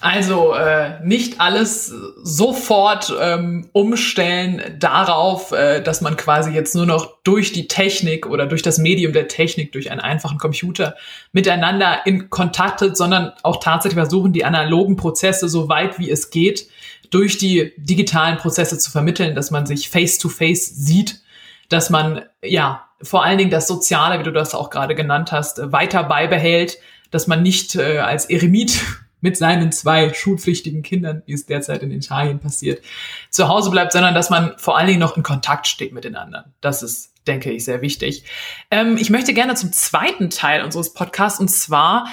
Also 0.02 0.54
äh, 0.54 1.04
nicht 1.04 1.42
alles 1.42 1.94
sofort 2.24 3.14
ähm, 3.20 3.70
umstellen 3.74 4.78
darauf, 4.80 5.52
äh, 5.52 5.82
dass 5.82 6.00
man 6.00 6.16
quasi 6.16 6.52
jetzt 6.52 6.74
nur 6.74 6.86
noch 6.86 7.22
durch 7.24 7.52
die 7.52 7.68
Technik 7.68 8.26
oder 8.26 8.46
durch 8.46 8.62
das 8.62 8.78
Medium 8.78 9.12
der 9.12 9.28
Technik, 9.28 9.74
durch 9.74 9.92
einen 9.92 10.00
einfachen 10.00 10.38
Computer 10.38 10.96
miteinander 11.34 12.06
in 12.06 12.30
Kontakt 12.30 12.80
tritt, 12.80 12.96
sondern 12.96 13.34
auch 13.44 13.62
tatsächlich 13.62 14.00
versuchen, 14.00 14.32
die 14.32 14.46
analogen 14.46 14.96
Prozesse 14.96 15.50
so 15.50 15.68
weit 15.68 16.00
wie 16.00 16.10
es 16.10 16.30
geht 16.30 16.70
durch 17.10 17.38
die 17.38 17.74
digitalen 17.78 18.38
Prozesse 18.38 18.78
zu 18.78 18.92
vermitteln, 18.92 19.36
dass 19.36 19.52
man 19.52 19.66
sich 19.66 19.90
face-to-face 19.90 20.72
-face 20.72 20.74
sieht, 20.76 21.22
dass 21.68 21.90
man 21.90 22.22
ja 22.44 22.89
vor 23.02 23.24
allen 23.24 23.38
Dingen 23.38 23.52
das 23.52 23.68
Soziale, 23.68 24.20
wie 24.20 24.24
du 24.24 24.32
das 24.32 24.54
auch 24.54 24.70
gerade 24.70 24.96
genannt 24.96 25.32
hast, 25.32 25.72
weiter 25.72 26.04
beibehält, 26.04 26.78
dass 27.12 27.28
man 27.28 27.42
nicht 27.42 27.76
äh, 27.76 28.00
als 28.00 28.26
Eremit 28.26 28.82
mit 29.22 29.36
seinen 29.36 29.72
zwei 29.72 30.14
schulpflichtigen 30.14 30.82
Kindern, 30.82 31.24
wie 31.26 31.34
es 31.34 31.46
derzeit 31.46 31.84
in 31.84 31.92
Italien 31.92 32.40
passiert, 32.40 32.82
zu 33.30 33.50
Hause 33.50 33.70
bleibt, 33.70 33.92
sondern 33.92 34.14
dass 34.14 34.30
man 34.30 34.54
vor 34.58 34.78
allen 34.78 34.88
Dingen 34.88 35.00
noch 35.00 35.18
in 35.18 35.24
Kontakt 35.24 35.68
steht 35.68 35.92
mit 35.92 36.06
den 36.06 36.16
anderen. 36.16 36.54
Das 36.62 36.84
ist, 36.84 37.14
denke 37.28 37.52
ich, 37.52 37.66
sehr 37.66 37.82
wichtig. 37.82 38.24
Ähm, 38.72 38.96
ich 38.98 39.10
möchte 39.10 39.34
gerne 39.34 39.56
zum 39.56 39.74
zweiten 39.74 40.30
Teil 40.30 40.64
unseres 40.64 40.94
Podcasts 40.94 41.40
und 41.40 41.50
zwar 41.50 42.08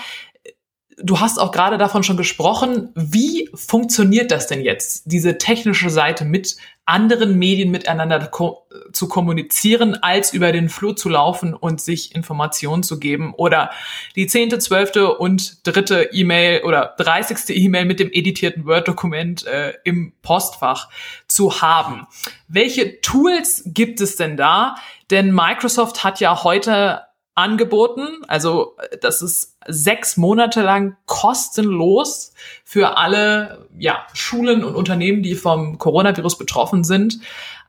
du 0.99 1.21
hast 1.21 1.39
auch 1.39 1.53
gerade 1.53 1.79
davon 1.79 2.03
schon 2.03 2.17
gesprochen. 2.17 2.91
Wie 2.95 3.51
funktioniert 3.55 4.31
das 4.31 4.47
denn 4.47 4.63
jetzt, 4.63 5.03
diese 5.07 5.39
technische 5.39 5.91
Seite 5.91 6.25
mit 6.25 6.57
anderen 6.87 7.37
Medien 7.37 7.73
miteinander 7.73 8.25
ko 8.29 8.63
zu 8.93 9.09
kommunizieren, 9.09 9.97
als 10.03 10.33
über 10.33 10.53
den 10.53 10.69
Flur 10.69 10.95
zu 10.95 11.09
laufen 11.09 11.53
und 11.53 11.81
sich 11.81 12.15
Informationen 12.15 12.85
zu 12.85 13.01
geben 13.01 13.35
oder 13.37 13.71
die 14.15 14.29
zehnte, 14.29 14.61
zwölfte 14.61 15.17
und 15.17 15.67
dritte 15.67 16.11
E-Mail 16.13 16.63
oder 16.63 16.95
dreißigste 16.97 17.53
E-Mail 17.53 17.87
mit 17.87 17.99
dem 17.99 18.11
editierten 18.13 18.67
Word-Dokument 18.67 19.45
äh, 19.47 19.75
im 19.83 20.13
Postfach 20.23 20.89
zu 21.27 21.61
haben. 21.61 22.07
Welche 22.47 23.01
Tools 23.01 23.65
gibt 23.67 24.01
es 24.01 24.15
denn 24.15 24.37
da? 24.37 24.77
Denn 25.11 25.35
Microsoft 25.35 26.05
hat 26.05 26.21
ja 26.21 26.45
heute 26.45 27.01
angeboten. 27.37 28.23
Also 28.27 28.77
das 29.01 29.23
ist 29.23 29.57
sechs 29.67 30.17
Monate 30.17 30.63
lang 30.63 30.97
kostenlos 31.07 32.33
für 32.65 32.97
alle 32.97 33.69
ja, 33.79 34.07
Schulen 34.15 34.65
und 34.65 34.75
Unternehmen, 34.75 35.23
die 35.23 35.37
vom 35.37 35.79
Coronavirus 35.79 36.39
betroffen 36.39 36.83
sind, 36.83 37.21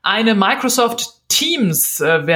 eine 0.02 0.34
Microsoft 0.34 1.28
Teams 1.28 2.00
äh, 2.00 2.26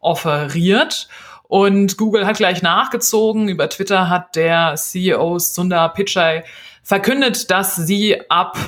offeriert. 0.00 1.08
Und 1.44 1.96
Google 1.96 2.26
hat 2.26 2.36
gleich 2.36 2.60
nachgezogen. 2.60 3.48
Über 3.48 3.70
Twitter 3.70 4.10
hat 4.10 4.36
der 4.36 4.74
CEO 4.74 5.38
Sundar 5.38 5.94
Pichai 5.94 6.44
verkündet, 6.82 7.50
dass 7.50 7.76
sie 7.76 8.28
ab 8.28 8.58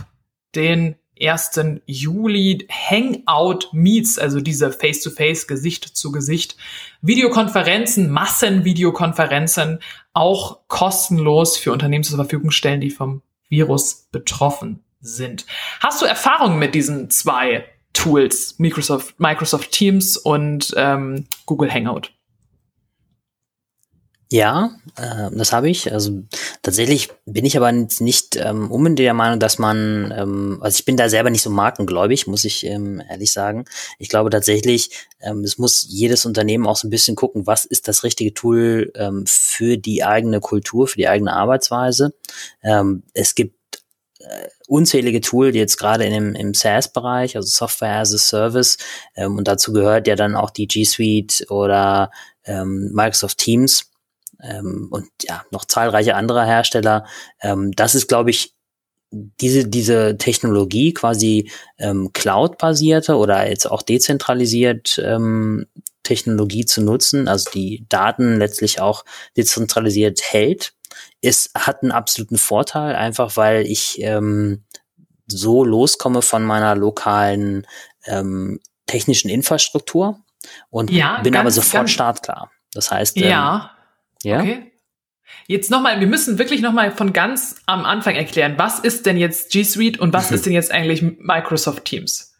den 0.55 0.96
1. 1.20 1.61
Juli 1.87 2.66
Hangout 2.70 3.68
Meets, 3.72 4.18
also 4.18 4.40
diese 4.40 4.72
Face-to-Face, 4.72 5.46
Gesicht 5.46 5.85
zu 5.85 6.12
Gesicht, 6.12 6.56
Videokonferenzen, 7.02 8.11
Massenvideokonferenzen 8.11 9.80
auch 10.12 10.61
kostenlos 10.68 11.56
für 11.56 11.72
Unternehmen 11.72 12.04
zur 12.04 12.16
Verfügung 12.16 12.50
stellen, 12.50 12.80
die 12.80 12.90
vom 12.90 13.22
Virus 13.48 14.09
betroffen 14.12 14.83
sind. 15.00 15.46
Hast 15.80 16.00
du 16.02 16.06
Erfahrungen 16.06 16.59
mit 16.59 16.74
diesen 16.74 17.11
zwei 17.11 17.64
Tools, 17.92 18.59
Microsoft, 18.59 19.18
Microsoft 19.18 19.72
Teams 19.72 20.16
und 20.16 20.72
ähm, 20.76 21.26
Google 21.46 21.72
Hangout? 21.72 22.11
Ja, 24.33 24.77
äh, 24.97 25.29
das 25.33 25.53
habe 25.53 25.69
ich. 25.69 25.93
Also 25.93 26.23
tatsächlich 26.62 27.09
bin 27.27 27.45
ich 27.45 27.57
aber 27.57 27.73
nicht 27.73 28.37
ähm, 28.37 28.71
unbedingt 28.71 29.01
der 29.01 29.12
Meinung, 29.12 29.40
dass 29.40 29.59
man, 29.59 30.14
ähm, 30.16 30.59
also 30.61 30.77
ich 30.79 30.85
bin 30.85 30.97
da 30.97 31.09
selber 31.09 31.31
nicht 31.31 31.43
so 31.43 31.51
markengläubig, 31.51 32.29
muss 32.29 32.45
ich 32.45 32.64
ähm, 32.64 33.03
ehrlich 33.11 33.33
sagen. 33.33 33.64
Ich 33.99 34.09
glaube 34.09 34.31
tatsächlich, 34.31 34.90
ähm, 35.21 35.43
es 35.43 35.59
muss 35.59 35.85
jedes 35.88 36.27
Unternehmen 36.27 36.69
auch 36.69 36.77
so 36.77 36.87
ein 36.87 36.90
bisschen 36.90 37.16
gucken, 37.16 37.49
was 37.49 37.64
ist 37.64 37.88
das 37.88 38.05
richtige 38.05 38.33
Tool 38.33 38.93
ähm, 38.95 39.25
für 39.27 39.77
die 39.77 40.05
eigene 40.05 40.38
Kultur, 40.38 40.87
für 40.87 40.97
die 40.97 41.09
eigene 41.09 41.33
Arbeitsweise. 41.33 42.14
Ähm, 42.62 43.03
es 43.14 43.35
gibt 43.35 43.57
äh, 44.21 44.47
unzählige 44.69 45.21
Tools, 45.23 45.57
jetzt 45.57 45.77
gerade 45.77 46.05
in 46.05 46.12
dem, 46.12 46.35
im 46.37 46.55
SaaS-Bereich, 46.55 47.35
also 47.35 47.49
Software 47.49 47.99
as 47.99 48.14
a 48.14 48.19
Service, 48.19 48.79
ähm, 49.16 49.38
und 49.38 49.49
dazu 49.49 49.73
gehört 49.73 50.07
ja 50.07 50.14
dann 50.14 50.37
auch 50.37 50.51
die 50.51 50.69
G 50.69 50.85
Suite 50.85 51.47
oder 51.51 52.12
ähm, 52.45 52.90
Microsoft 52.93 53.38
Teams 53.38 53.89
ähm, 54.42 54.88
und 54.90 55.09
ja, 55.22 55.42
noch 55.50 55.64
zahlreiche 55.64 56.14
andere 56.14 56.44
Hersteller. 56.44 57.07
Ähm, 57.40 57.72
das 57.72 57.94
ist, 57.94 58.09
glaube 58.09 58.31
ich, 58.31 58.55
diese, 59.12 59.66
diese 59.66 60.16
Technologie 60.18 60.94
quasi 60.94 61.50
ähm, 61.79 62.12
Cloud-basierte 62.12 63.16
oder 63.16 63.48
jetzt 63.48 63.70
auch 63.70 63.83
dezentralisiert 63.83 65.00
ähm, 65.05 65.66
Technologie 66.05 66.64
zu 66.64 66.81
nutzen, 66.83 67.29
also 67.29 67.50
die 67.50 67.85
Daten 67.88 68.38
letztlich 68.38 68.81
auch 68.81 69.05
dezentralisiert 69.37 70.20
hält, 70.22 70.72
ist, 71.20 71.50
hat 71.55 71.83
einen 71.83 71.92
absoluten 71.92 72.38
Vorteil, 72.38 72.94
einfach 72.94 73.37
weil 73.37 73.66
ich 73.66 74.00
ähm, 74.00 74.64
so 75.26 75.64
loskomme 75.64 76.22
von 76.22 76.44
meiner 76.44 76.74
lokalen 76.74 77.66
ähm, 78.07 78.61
technischen 78.87 79.29
Infrastruktur 79.29 80.18
und 80.70 80.90
ja, 80.90 81.20
bin 81.20 81.33
ganz, 81.33 81.42
aber 81.42 81.50
sofort 81.50 81.90
startklar. 81.90 82.50
Das 82.72 82.90
heißt, 82.90 83.16
ähm, 83.18 83.80
ja. 84.22 84.40
Okay. 84.40 84.72
Jetzt 85.46 85.70
nochmal, 85.70 86.00
wir 86.00 86.06
müssen 86.06 86.38
wirklich 86.38 86.61
nochmal 86.61 86.90
von 86.90 87.12
ganz 87.12 87.56
am 87.66 87.85
Anfang 87.85 88.16
erklären, 88.16 88.54
was 88.56 88.80
ist 88.80 89.06
denn 89.06 89.16
jetzt 89.16 89.52
G 89.52 89.62
Suite 89.64 89.98
und 89.98 90.12
was 90.12 90.30
mhm. 90.30 90.37
ist 90.37 90.46
denn 90.46 90.52
jetzt 90.52 90.72
eigentlich 90.72 91.02
Microsoft 91.02 91.85
Teams? 91.85 92.35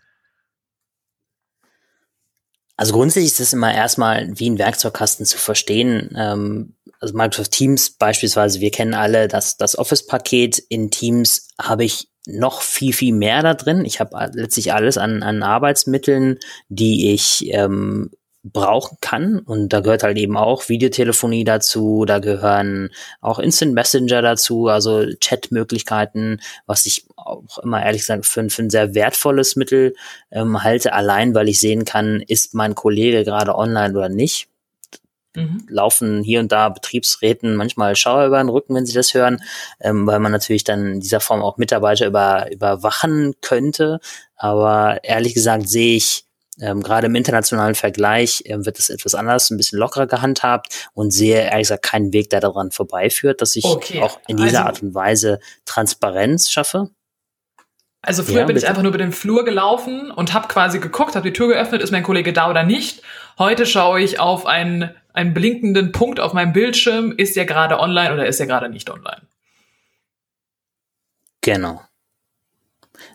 Also 2.76 2.94
grundsätzlich 2.94 3.32
ist 3.32 3.40
es 3.40 3.52
immer 3.52 3.74
erstmal 3.74 4.38
wie 4.38 4.48
ein 4.48 4.58
Werkzeugkasten 4.58 5.26
zu 5.26 5.38
verstehen. 5.38 6.14
Ähm, 6.16 6.76
also 6.98 7.14
Microsoft 7.14 7.52
Teams 7.52 7.90
beispielsweise, 7.90 8.60
wir 8.60 8.70
kennen 8.70 8.94
alle 8.94 9.28
das, 9.28 9.56
das 9.56 9.76
Office-Paket. 9.76 10.58
In 10.58 10.90
Teams 10.90 11.48
habe 11.60 11.84
ich 11.84 12.08
noch 12.26 12.62
viel, 12.62 12.92
viel 12.92 13.12
mehr 13.12 13.42
da 13.42 13.54
drin. 13.54 13.84
Ich 13.84 14.00
habe 14.00 14.30
letztlich 14.32 14.72
alles 14.72 14.98
an, 14.98 15.22
an 15.22 15.42
Arbeitsmitteln, 15.42 16.38
die 16.68 17.12
ich 17.12 17.52
ähm, 17.52 18.10
brauchen 18.42 18.96
kann. 19.00 19.40
Und 19.40 19.70
da 19.72 19.81
gehört 19.81 20.03
halt 20.03 20.16
eben 20.16 20.37
auch 20.37 20.68
Videotelefonie 20.68 21.44
dazu, 21.44 22.05
da 22.07 22.18
gehören 22.18 22.90
auch 23.20 23.38
Instant 23.38 23.74
Messenger 23.74 24.22
dazu, 24.22 24.68
also 24.68 25.05
Chatmöglichkeiten, 25.20 26.40
was 26.66 26.87
ich 26.87 27.05
auch 27.16 27.59
immer 27.59 27.83
ehrlich 27.85 28.03
gesagt 28.03 28.26
für, 28.26 28.48
für 28.48 28.62
ein 28.62 28.70
sehr 28.70 28.94
wertvolles 28.94 29.57
Mittel 29.57 29.94
ähm, 30.31 30.62
halte, 30.62 30.92
allein 30.94 31.35
weil 31.35 31.48
ich 31.48 31.61
sehen 31.61 31.85
kann, 31.85 32.22
ist 32.26 32.55
mein 32.55 32.74
Kollege 32.74 33.24
gerade 33.24 33.55
online 33.55 33.96
oder 33.96 34.09
nicht. 34.09 34.48
Mhm. 35.37 35.66
Laufen 35.68 36.22
hier 36.24 36.40
und 36.40 36.50
da 36.50 36.70
Betriebsräten 36.70 37.55
manchmal 37.55 37.94
Schauer 37.94 38.26
über 38.26 38.38
den 38.38 38.48
Rücken, 38.48 38.74
wenn 38.74 38.87
sie 38.87 38.94
das 38.94 39.14
hören, 39.14 39.42
ähm, 39.81 40.07
weil 40.07 40.18
man 40.18 40.33
natürlich 40.33 40.64
dann 40.64 40.94
in 40.94 41.00
dieser 41.00 41.20
Form 41.20 41.42
auch 41.42 41.57
Mitarbeiter 41.57 42.07
über, 42.07 42.50
überwachen 42.50 43.35
könnte. 43.40 44.00
Aber 44.35 45.05
ehrlich 45.05 45.35
gesagt 45.35 45.68
sehe 45.68 45.96
ich 45.96 46.24
ähm, 46.60 46.82
Gerade 46.82 47.06
im 47.06 47.14
internationalen 47.14 47.74
Vergleich 47.74 48.42
äh, 48.44 48.64
wird 48.64 48.78
es 48.78 48.90
etwas 48.90 49.14
anders, 49.14 49.50
ein 49.50 49.56
bisschen 49.56 49.78
lockerer 49.78 50.06
gehandhabt 50.06 50.88
und 50.92 51.10
sehe 51.10 51.42
ehrlich 51.42 51.68
gesagt 51.68 51.84
keinen 51.84 52.12
Weg, 52.12 52.30
der 52.30 52.40
daran 52.40 52.70
vorbeiführt, 52.70 53.40
dass 53.40 53.56
ich 53.56 53.64
okay. 53.64 54.02
auch 54.02 54.20
in 54.28 54.36
dieser 54.36 54.58
also, 54.58 54.68
Art 54.68 54.82
und 54.82 54.94
Weise 54.94 55.40
Transparenz 55.64 56.50
schaffe. 56.50 56.90
Also 58.02 58.22
früher 58.22 58.40
ja, 58.40 58.44
bin 58.46 58.56
ich 58.56 58.66
einfach 58.66 58.82
nur 58.82 58.90
über 58.90 58.98
den 58.98 59.12
Flur 59.12 59.44
gelaufen 59.44 60.10
und 60.10 60.32
habe 60.32 60.48
quasi 60.48 60.78
geguckt, 60.78 61.16
habe 61.16 61.28
die 61.28 61.34
Tür 61.34 61.48
geöffnet, 61.48 61.82
ist 61.82 61.90
mein 61.90 62.02
Kollege 62.02 62.32
da 62.32 62.48
oder 62.48 62.62
nicht. 62.62 63.02
Heute 63.38 63.66
schaue 63.66 64.00
ich 64.00 64.18
auf 64.20 64.46
einen, 64.46 64.94
einen 65.12 65.34
blinkenden 65.34 65.92
Punkt 65.92 66.18
auf 66.18 66.32
meinem 66.32 66.52
Bildschirm, 66.52 67.12
ist 67.12 67.36
er 67.36 67.44
gerade 67.44 67.78
online 67.78 68.12
oder 68.12 68.26
ist 68.26 68.40
er 68.40 68.46
gerade 68.46 68.70
nicht 68.70 68.88
online. 68.90 69.22
Genau. 71.42 71.82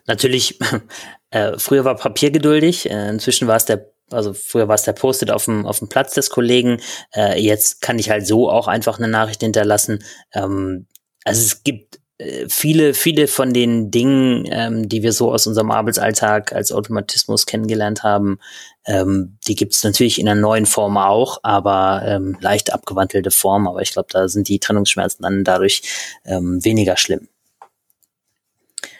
Natürlich 0.05 0.59
Äh, 1.35 1.59
früher 1.59 1.83
war 1.83 1.95
Papier 1.95 2.31
geduldig, 2.31 2.89
äh, 2.89 3.09
inzwischen 3.09 3.47
war 3.47 3.57
es 3.57 3.65
der 3.65 3.91
also 4.11 4.33
früher 4.33 4.67
war 4.67 4.75
es 4.75 4.83
der 4.83 4.93
Post-it 4.93 5.31
auf 5.31 5.45
dem, 5.45 5.65
auf 5.65 5.79
dem 5.79 5.89
Platz 5.89 6.13
des 6.13 6.29
Kollegen. 6.29 6.79
Äh, 7.15 7.41
jetzt 7.41 7.81
kann 7.81 7.97
ich 7.97 8.11
halt 8.11 8.27
so 8.27 8.51
auch 8.51 8.67
einfach 8.67 8.99
eine 8.99 9.07
Nachricht 9.07 9.41
hinterlassen. 9.41 10.03
Ähm, 10.31 10.85
also 11.23 11.41
es 11.41 11.63
gibt 11.63 11.99
äh, 12.19 12.45
viele, 12.47 12.93
viele 12.93 13.27
von 13.27 13.51
den 13.51 13.89
Dingen, 13.89 14.47
ähm, 14.51 14.87
die 14.87 15.01
wir 15.01 15.11
so 15.11 15.33
aus 15.33 15.47
unserem 15.47 15.71
Arbeitsalltag 15.71 16.53
als 16.53 16.71
Automatismus 16.71 17.47
kennengelernt 17.47 18.03
haben, 18.03 18.39
ähm, 18.85 19.37
die 19.47 19.55
gibt 19.55 19.73
es 19.73 19.83
natürlich 19.83 20.19
in 20.19 20.29
einer 20.29 20.39
neuen 20.39 20.67
Form 20.67 20.97
auch, 20.97 21.39
aber 21.41 22.03
ähm, 22.05 22.37
leicht 22.39 22.71
abgewandelte 22.71 23.31
Form. 23.31 23.67
Aber 23.67 23.81
ich 23.81 23.91
glaube, 23.91 24.09
da 24.11 24.27
sind 24.27 24.47
die 24.47 24.59
Trennungsschmerzen 24.59 25.23
dann 25.23 25.43
dadurch 25.43 25.81
ähm, 26.25 26.63
weniger 26.63 26.95
schlimm. 26.95 27.27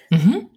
Mhm. 0.10 0.50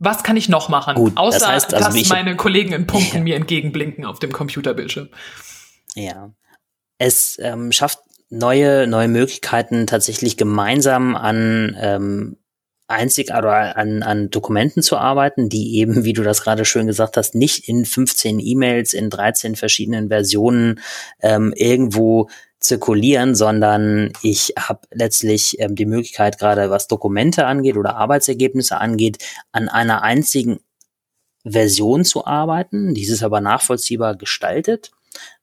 Was 0.00 0.22
kann 0.22 0.36
ich 0.38 0.48
noch 0.48 0.70
machen? 0.70 0.94
Gut, 0.94 1.12
außer 1.16 1.38
das 1.38 1.48
heißt, 1.48 1.74
also 1.74 1.98
dass 1.98 2.08
meine 2.08 2.34
Kollegen 2.34 2.72
in 2.72 2.86
Punkten 2.86 3.18
ja. 3.18 3.22
mir 3.22 3.36
entgegenblinken 3.36 4.06
auf 4.06 4.18
dem 4.18 4.32
Computerbildschirm. 4.32 5.10
Ja. 5.94 6.32
Es 6.96 7.38
ähm, 7.38 7.70
schafft 7.70 7.98
neue, 8.30 8.86
neue 8.86 9.08
Möglichkeiten, 9.08 9.86
tatsächlich 9.86 10.38
gemeinsam 10.38 11.16
an 11.16 11.76
ähm, 11.78 12.36
einzig 12.88 13.30
oder 13.30 13.76
an, 13.76 14.02
an 14.02 14.30
Dokumenten 14.30 14.82
zu 14.82 14.96
arbeiten, 14.96 15.50
die 15.50 15.76
eben, 15.76 16.04
wie 16.04 16.14
du 16.14 16.22
das 16.22 16.42
gerade 16.42 16.64
schön 16.64 16.86
gesagt 16.86 17.18
hast, 17.18 17.34
nicht 17.34 17.68
in 17.68 17.84
15 17.84 18.40
E-Mails 18.40 18.94
in 18.94 19.10
13 19.10 19.54
verschiedenen 19.54 20.08
Versionen 20.08 20.80
ähm, 21.20 21.52
irgendwo 21.54 22.28
zirkulieren, 22.60 23.34
sondern 23.34 24.12
ich 24.22 24.54
habe 24.58 24.80
letztlich 24.90 25.58
ähm, 25.60 25.74
die 25.74 25.86
Möglichkeit, 25.86 26.38
gerade 26.38 26.70
was 26.70 26.88
Dokumente 26.88 27.46
angeht 27.46 27.76
oder 27.76 27.96
Arbeitsergebnisse 27.96 28.78
angeht, 28.78 29.18
an 29.52 29.68
einer 29.68 30.02
einzigen 30.02 30.60
Version 31.44 32.04
zu 32.04 32.26
arbeiten. 32.26 32.94
Dies 32.94 33.10
ist 33.10 33.22
aber 33.22 33.40
nachvollziehbar 33.40 34.16
gestaltet. 34.16 34.90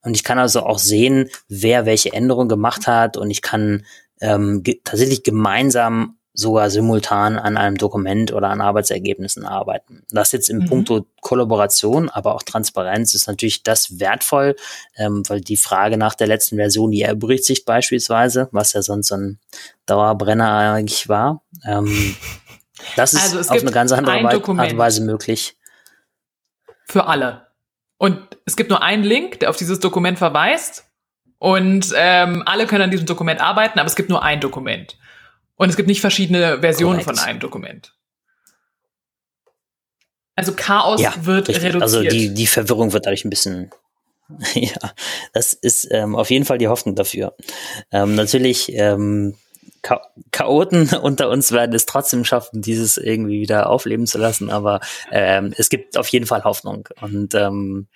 Und 0.02 0.16
ich 0.16 0.24
kann 0.24 0.40
also 0.40 0.62
auch 0.62 0.80
sehen, 0.80 1.30
wer 1.50 1.86
welche 1.86 2.14
Änderungen 2.14 2.50
gemacht 2.50 2.88
hat 2.88 3.18
und 3.18 3.32
ich 3.32 3.42
kann 3.42 3.86
ähm, 4.22 4.64
ge 4.64 4.80
tatsächlich 4.84 5.24
gemeinsam 5.24 6.17
sogar 6.40 6.70
simultan 6.70 7.40
an 7.40 7.58
einem 7.58 7.78
Dokument 7.78 8.32
oder 8.32 8.50
an 8.50 8.62
Arbeitsergebnissen 8.62 9.44
arbeiten. 9.44 10.04
Das 10.12 10.32
jetzt 10.32 10.50
im 10.50 10.60
mhm. 10.60 10.66
Punkto 10.68 11.06
Kollaboration, 11.22 12.10
aber 12.10 12.36
auch 12.36 12.44
Transparenz 12.44 13.16
ist 13.16 13.28
natürlich 13.28 13.64
das 13.64 14.00
wertvoll, 14.00 14.56
ähm, 14.98 15.24
weil 15.28 15.42
die 15.42 15.58
Frage 15.58 15.98
nach 15.98 16.14
der 16.14 16.28
letzten 16.28 16.56
Version, 16.56 16.92
die 16.92 17.02
erübrigt 17.02 17.44
sich 17.44 17.66
beispielsweise, 17.66 18.50
was 18.52 18.74
ja 18.74 18.84
sonst 18.84 19.08
so 19.08 19.16
ein 19.16 19.40
Dauerbrenner 19.88 20.74
eigentlich 20.76 21.10
war. 21.10 21.42
Ähm, 21.66 22.16
das 22.96 23.14
ist 23.14 23.36
also 23.36 23.40
auf 23.40 23.62
eine 23.62 23.72
ganz 23.72 23.92
andere 23.92 24.14
ein 24.14 24.26
Art 24.28 24.48
und 24.48 24.78
Weise 24.78 25.02
möglich. 25.02 25.58
Für 26.86 27.08
alle. 27.08 27.48
Und 27.98 28.20
es 28.46 28.56
gibt 28.56 28.70
nur 28.70 28.84
einen 28.84 29.04
Link, 29.04 29.40
der 29.40 29.50
auf 29.50 29.58
dieses 29.58 29.80
Dokument 29.80 30.20
verweist. 30.20 30.86
Und 31.40 31.94
ähm, 31.96 32.44
alle 32.46 32.68
können 32.68 32.84
an 32.84 32.92
diesem 32.92 33.08
Dokument 33.08 33.42
arbeiten, 33.42 33.80
aber 33.80 33.88
es 33.88 33.96
gibt 33.96 34.10
nur 34.10 34.22
ein 34.22 34.40
Dokument. 34.40 34.98
Und 35.58 35.70
es 35.70 35.76
gibt 35.76 35.88
nicht 35.88 36.02
verschiedene 36.02 36.62
Versionen 36.62 37.02
Correct. 37.02 37.20
von 37.20 37.28
einem 37.28 37.40
Dokument. 37.40 37.94
Also 40.36 40.54
Chaos 40.54 41.02
ja, 41.02 41.14
wird 41.22 41.50
richtig. 41.50 41.66
reduziert. 41.66 41.82
Also 41.84 42.02
die, 42.02 42.34
die 42.34 42.48
Verwirrung 42.48 42.94
wird 42.94 43.06
dadurch 43.06 43.26
ein 43.26 43.32
bisschen 43.32 43.72
ja, 44.54 44.94
das 45.34 45.54
ist 45.54 45.88
ähm, 45.92 46.16
auf 46.16 46.30
jeden 46.30 46.46
Fall 46.46 46.58
die 46.58 46.68
Hoffnung 46.68 46.96
dafür. 46.96 47.36
Ähm, 47.92 48.16
natürlich, 48.16 48.74
ähm, 48.74 49.36
Cha 49.84 50.02
Chaoten 50.32 50.90
unter 51.02 51.30
uns 51.30 51.52
werden 51.52 51.74
es 51.74 51.86
trotzdem 51.86 52.26
schaffen, 52.26 52.62
dieses 52.62 52.98
irgendwie 52.98 53.40
wieder 53.40 53.70
aufleben 53.70 54.06
zu 54.06 54.18
lassen, 54.18 54.50
aber 54.50 54.82
ähm, 55.12 55.54
es 55.58 55.70
gibt 55.70 55.98
auf 55.98 56.08
jeden 56.10 56.26
Fall 56.26 56.44
Hoffnung. 56.44 56.90
Und 57.02 57.34
ähm, 57.36 57.88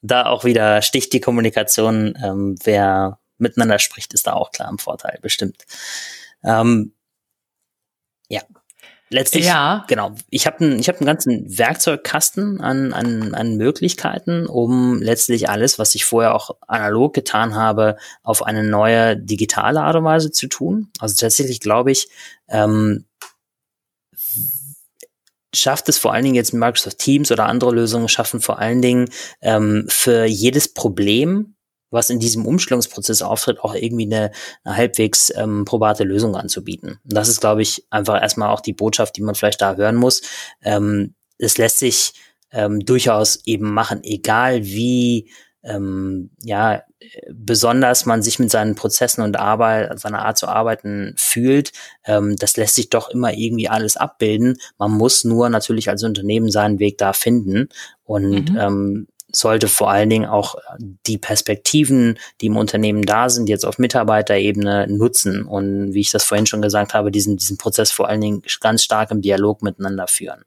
da 0.00 0.26
auch 0.26 0.44
wieder 0.44 0.82
sticht 0.82 1.12
die 1.12 1.20
Kommunikation, 1.20 2.16
ähm, 2.22 2.56
wer 2.62 3.18
miteinander 3.38 3.78
spricht, 3.78 4.14
ist 4.14 4.26
da 4.26 4.34
auch 4.34 4.52
klar 4.52 4.70
im 4.70 4.78
Vorteil, 4.78 5.18
bestimmt. 5.20 5.64
Ähm. 6.44 6.92
Letztlich, 9.12 9.46
ja. 9.46 9.84
genau. 9.88 10.12
Ich 10.30 10.46
habe 10.46 10.60
einen, 10.60 10.78
ich 10.78 10.88
habe 10.88 10.98
einen 10.98 11.06
ganzen 11.06 11.58
Werkzeugkasten 11.58 12.60
an, 12.60 12.92
an, 12.92 13.34
an 13.34 13.56
Möglichkeiten, 13.56 14.46
um 14.46 15.02
letztlich 15.02 15.48
alles, 15.48 15.80
was 15.80 15.96
ich 15.96 16.04
vorher 16.04 16.32
auch 16.32 16.56
analog 16.68 17.12
getan 17.12 17.56
habe, 17.56 17.96
auf 18.22 18.44
eine 18.44 18.62
neue 18.62 19.16
digitale 19.16 19.82
Art 19.82 19.96
und 19.96 20.04
Weise 20.04 20.30
zu 20.30 20.46
tun. 20.46 20.90
Also 21.00 21.16
tatsächlich 21.16 21.58
glaube 21.58 21.90
ich, 21.90 22.08
ähm, 22.48 23.04
schafft 25.52 25.88
es 25.88 25.98
vor 25.98 26.12
allen 26.12 26.24
Dingen 26.24 26.36
jetzt 26.36 26.54
Microsoft 26.54 26.98
Teams 26.98 27.32
oder 27.32 27.46
andere 27.46 27.74
Lösungen 27.74 28.08
schaffen 28.08 28.40
vor 28.40 28.60
allen 28.60 28.80
Dingen 28.80 29.08
ähm, 29.40 29.86
für 29.88 30.24
jedes 30.24 30.72
Problem, 30.72 31.56
was 31.90 32.10
in 32.10 32.20
diesem 32.20 32.46
Umstellungsprozess 32.46 33.22
auftritt, 33.22 33.60
auch 33.60 33.74
irgendwie 33.74 34.06
eine, 34.06 34.30
eine 34.64 34.76
halbwegs 34.76 35.32
ähm, 35.36 35.64
probate 35.64 36.04
Lösung 36.04 36.36
anzubieten. 36.36 36.98
Und 37.02 37.12
das 37.12 37.28
ist, 37.28 37.40
glaube 37.40 37.62
ich, 37.62 37.86
einfach 37.90 38.20
erstmal 38.20 38.50
auch 38.50 38.60
die 38.60 38.72
Botschaft, 38.72 39.16
die 39.16 39.22
man 39.22 39.34
vielleicht 39.34 39.60
da 39.60 39.74
hören 39.74 39.96
muss. 39.96 40.22
Ähm, 40.62 41.14
es 41.38 41.58
lässt 41.58 41.78
sich 41.78 42.14
ähm, 42.52 42.80
durchaus 42.80 43.40
eben 43.44 43.72
machen, 43.72 44.00
egal 44.02 44.64
wie 44.64 45.30
ähm, 45.62 46.30
ja 46.42 46.82
besonders 47.32 48.06
man 48.06 48.22
sich 48.22 48.38
mit 48.38 48.50
seinen 48.50 48.74
Prozessen 48.74 49.22
und 49.22 49.38
Arbeit, 49.38 49.98
seiner 49.98 50.24
Art 50.24 50.38
zu 50.38 50.48
arbeiten 50.48 51.14
fühlt, 51.16 51.72
ähm, 52.04 52.36
das 52.36 52.56
lässt 52.56 52.74
sich 52.74 52.90
doch 52.90 53.08
immer 53.08 53.32
irgendwie 53.32 53.68
alles 53.68 53.96
abbilden. 53.96 54.58
Man 54.78 54.92
muss 54.92 55.24
nur 55.24 55.48
natürlich 55.48 55.88
als 55.88 56.02
Unternehmen 56.02 56.50
seinen 56.50 56.78
Weg 56.78 56.98
da 56.98 57.12
finden. 57.12 57.68
Und 58.04 58.50
mhm. 58.50 58.58
ähm, 58.58 59.06
sollte 59.32 59.68
vor 59.68 59.90
allen 59.90 60.10
Dingen 60.10 60.28
auch 60.28 60.56
die 61.06 61.18
Perspektiven, 61.18 62.18
die 62.40 62.46
im 62.46 62.56
Unternehmen 62.56 63.02
da 63.02 63.28
sind, 63.28 63.48
jetzt 63.48 63.64
auf 63.64 63.78
Mitarbeiterebene 63.78 64.86
nutzen 64.88 65.44
und 65.44 65.94
wie 65.94 66.00
ich 66.00 66.10
das 66.10 66.24
vorhin 66.24 66.46
schon 66.46 66.62
gesagt 66.62 66.94
habe, 66.94 67.10
diesen, 67.10 67.36
diesen 67.36 67.58
Prozess 67.58 67.92
vor 67.92 68.08
allen 68.08 68.20
Dingen 68.20 68.42
ganz 68.60 68.82
stark 68.82 69.10
im 69.10 69.22
Dialog 69.22 69.62
miteinander 69.62 70.06
führen. 70.06 70.44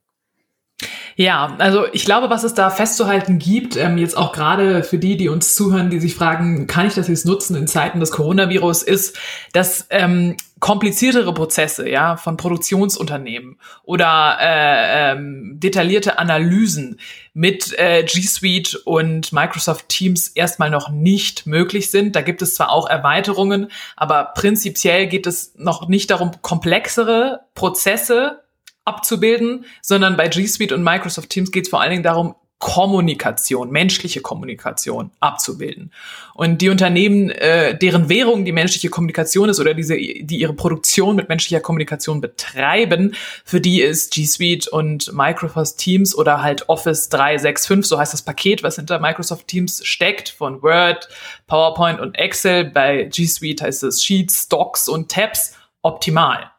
Ja, 1.16 1.56
also 1.60 1.86
ich 1.92 2.06
glaube, 2.06 2.30
was 2.30 2.44
es 2.44 2.56
da 2.56 2.70
festzuhalten 2.70 3.38
gibt, 3.38 3.76
ähm, 3.76 3.98
jetzt 3.98 4.18
auch 4.18 4.32
gerade 4.34 4.84
für 4.84 4.98
die, 4.98 5.16
die 5.16 5.30
uns 5.30 5.56
zuhören, 5.56 5.90
die 5.90 6.00
sich 6.00 6.16
fragen, 6.16 6.66
kann 6.66 6.88
ich 6.88 6.96
das 6.96 7.08
jetzt 7.08 7.26
nutzen 7.26 7.56
in 7.56 7.68
Zeiten 7.68 8.00
des 8.00 8.12
Coronavirus, 8.12 8.82
ist, 8.82 9.18
dass 9.52 9.86
ähm, 9.92 10.36
kompliziertere 10.60 11.34
Prozesse 11.34 11.90
ja 11.90 12.16
von 12.16 12.38
Produktionsunternehmen 12.38 13.60
oder 13.84 14.38
äh, 14.40 15.12
ähm, 15.12 15.60
detaillierte 15.60 16.18
Analysen 16.18 17.00
mit 17.34 17.78
äh, 17.78 18.04
G 18.04 18.22
Suite 18.22 18.76
und 18.86 19.34
Microsoft 19.34 19.90
Teams 19.90 20.30
erstmal 20.30 20.70
noch 20.70 20.90
nicht 20.90 21.46
möglich 21.46 21.92
sind. 21.92 22.16
Da 22.16 22.22
gibt 22.22 22.42
es 22.42 22.56
zwar 22.56 22.72
auch 22.72 22.90
Erweiterungen, 22.90 23.70
aber 23.98 24.32
prinzipiell 24.36 25.08
geht 25.08 25.28
es 25.28 25.54
noch 25.58 25.90
nicht 25.90 26.10
darum, 26.10 26.32
komplexere 26.42 27.42
Prozesse 27.56 28.43
abzubilden, 28.86 29.66
sondern 29.82 30.18
bei 30.18 30.28
G 30.28 30.46
Suite 30.48 30.72
und 30.72 30.84
Microsoft 30.84 31.30
Teams 31.30 31.52
geht 31.52 31.66
es 31.66 31.70
vor 31.70 31.82
allen 31.82 31.92
Dingen 31.92 32.04
darum, 32.04 32.36
Kommunikation, 32.64 33.72
menschliche 33.72 34.22
Kommunikation 34.22 35.12
abzubilden. 35.20 35.92
Und 36.34 36.62
die 36.62 36.70
Unternehmen, 36.70 37.30
äh, 37.30 37.78
deren 37.78 38.08
Währung 38.08 38.46
die 38.46 38.54
menschliche 38.54 38.88
Kommunikation 38.88 39.50
ist 39.50 39.60
oder 39.60 39.74
diese, 39.74 39.98
die 39.98 40.38
ihre 40.38 40.54
Produktion 40.54 41.18
mit 41.18 41.28
menschlicher 41.28 41.60
Kommunikation 41.60 42.22
betreiben, 42.22 43.16
für 43.44 43.60
die 43.60 43.82
ist 43.82 44.14
G 44.14 44.24
Suite 44.24 44.70
und 44.70 45.12
Microsoft 45.12 45.78
Teams 45.78 46.16
oder 46.16 46.42
halt 46.42 46.70
Office 46.70 47.10
365, 47.10 47.86
so 47.86 48.00
heißt 48.00 48.14
das 48.14 48.22
Paket, 48.22 48.64
was 48.64 48.78
hinter 48.78 48.98
Microsoft 48.98 49.50
Teams 49.50 49.86
steckt, 49.86 50.30
von 50.30 50.64
Word, 50.64 51.10
PowerPoint 51.48 52.00
und 52.00 52.18
Excel. 52.18 52.64
Bei 52.64 53.04
G 53.04 53.26
Suite 53.26 53.62
heißt 53.62 53.84
es 53.84 54.02
Sheets, 54.02 54.48
Docs 54.48 54.88
und 54.88 55.12
Tabs 55.12 55.54
optimal. 55.82 56.53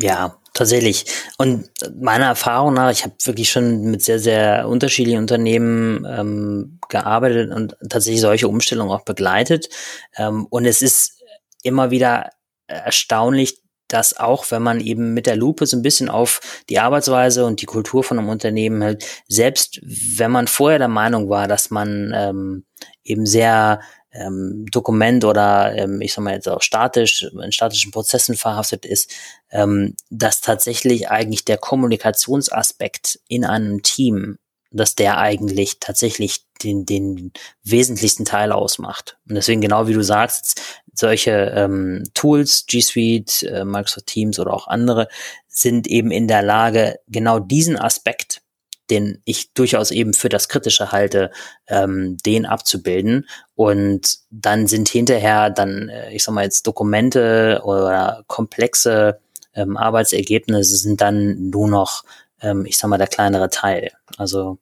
Ja, 0.00 0.36
tatsächlich. 0.54 1.06
Und 1.38 1.68
meiner 2.00 2.26
Erfahrung 2.26 2.74
nach, 2.74 2.90
ich 2.90 3.02
habe 3.04 3.14
wirklich 3.24 3.50
schon 3.50 3.82
mit 3.90 4.02
sehr, 4.02 4.20
sehr 4.20 4.68
unterschiedlichen 4.68 5.18
Unternehmen 5.18 6.06
ähm, 6.08 6.78
gearbeitet 6.88 7.52
und 7.52 7.76
tatsächlich 7.88 8.20
solche 8.20 8.46
Umstellungen 8.48 8.92
auch 8.92 9.04
begleitet. 9.04 9.68
Ähm, 10.16 10.46
und 10.50 10.66
es 10.66 10.82
ist 10.82 11.20
immer 11.64 11.90
wieder 11.90 12.30
erstaunlich, 12.68 13.60
dass 13.88 14.16
auch 14.18 14.50
wenn 14.50 14.62
man 14.62 14.80
eben 14.80 15.14
mit 15.14 15.26
der 15.26 15.36
Lupe 15.36 15.66
so 15.66 15.76
ein 15.76 15.82
bisschen 15.82 16.10
auf 16.10 16.40
die 16.68 16.78
Arbeitsweise 16.78 17.44
und 17.46 17.62
die 17.62 17.66
Kultur 17.66 18.04
von 18.04 18.18
einem 18.18 18.28
Unternehmen 18.28 18.82
hält, 18.82 19.04
selbst 19.26 19.80
wenn 19.82 20.30
man 20.30 20.46
vorher 20.46 20.78
der 20.78 20.88
Meinung 20.88 21.28
war, 21.30 21.48
dass 21.48 21.70
man 21.70 22.12
ähm, 22.14 22.64
eben 23.02 23.26
sehr 23.26 23.80
ähm, 24.12 24.66
Dokument 24.70 25.24
oder 25.24 25.74
ähm, 25.76 26.00
ich 26.00 26.12
sag 26.12 26.24
mal 26.24 26.34
jetzt 26.34 26.48
auch 26.48 26.62
statisch, 26.62 27.22
in 27.22 27.52
statischen 27.52 27.92
Prozessen 27.92 28.36
verhaftet 28.36 28.86
ist, 28.86 29.12
ähm, 29.50 29.94
dass 30.10 30.40
tatsächlich 30.40 31.10
eigentlich 31.10 31.44
der 31.44 31.58
Kommunikationsaspekt 31.58 33.20
in 33.28 33.44
einem 33.44 33.82
Team, 33.82 34.38
dass 34.70 34.94
der 34.94 35.18
eigentlich 35.18 35.78
tatsächlich 35.80 36.44
den, 36.62 36.84
den 36.84 37.32
wesentlichsten 37.62 38.24
Teil 38.24 38.52
ausmacht. 38.52 39.18
Und 39.28 39.34
deswegen 39.34 39.60
genau 39.60 39.86
wie 39.86 39.94
du 39.94 40.02
sagst, 40.02 40.60
solche 40.94 41.52
ähm, 41.54 42.04
Tools, 42.14 42.66
G 42.66 42.80
Suite, 42.80 43.42
äh, 43.44 43.64
Microsoft 43.64 44.06
Teams 44.06 44.38
oder 44.38 44.52
auch 44.52 44.66
andere, 44.66 45.08
sind 45.46 45.86
eben 45.86 46.10
in 46.10 46.28
der 46.28 46.42
Lage, 46.42 46.98
genau 47.08 47.38
diesen 47.38 47.78
Aspekt 47.78 48.42
den 48.90 49.20
ich 49.24 49.52
durchaus 49.52 49.90
eben 49.90 50.14
für 50.14 50.28
das 50.28 50.48
Kritische 50.48 50.92
halte, 50.92 51.30
ähm, 51.66 52.16
den 52.24 52.46
abzubilden. 52.46 53.28
Und 53.54 54.18
dann 54.30 54.66
sind 54.66 54.88
hinterher 54.88 55.50
dann, 55.50 55.88
äh, 55.88 56.12
ich 56.12 56.24
sag 56.24 56.34
mal 56.34 56.44
jetzt 56.44 56.66
Dokumente 56.66 57.60
oder 57.64 58.24
komplexe 58.26 59.20
ähm, 59.54 59.76
Arbeitsergebnisse 59.76 60.76
sind 60.76 61.00
dann 61.00 61.50
nur 61.50 61.68
noch, 61.68 62.04
ähm, 62.40 62.64
ich 62.64 62.78
sag 62.78 62.88
mal, 62.88 62.98
der 62.98 63.08
kleinere 63.08 63.50
Teil. 63.50 63.90
Also 64.16 64.58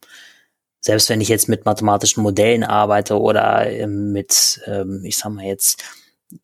selbst 0.80 1.08
wenn 1.10 1.20
ich 1.20 1.28
jetzt 1.28 1.48
mit 1.48 1.64
mathematischen 1.64 2.22
Modellen 2.22 2.64
arbeite 2.64 3.20
oder 3.20 3.68
ähm, 3.70 4.12
mit, 4.12 4.60
ähm, 4.66 5.02
ich 5.04 5.18
sag 5.18 5.32
mal 5.32 5.44
jetzt, 5.44 5.82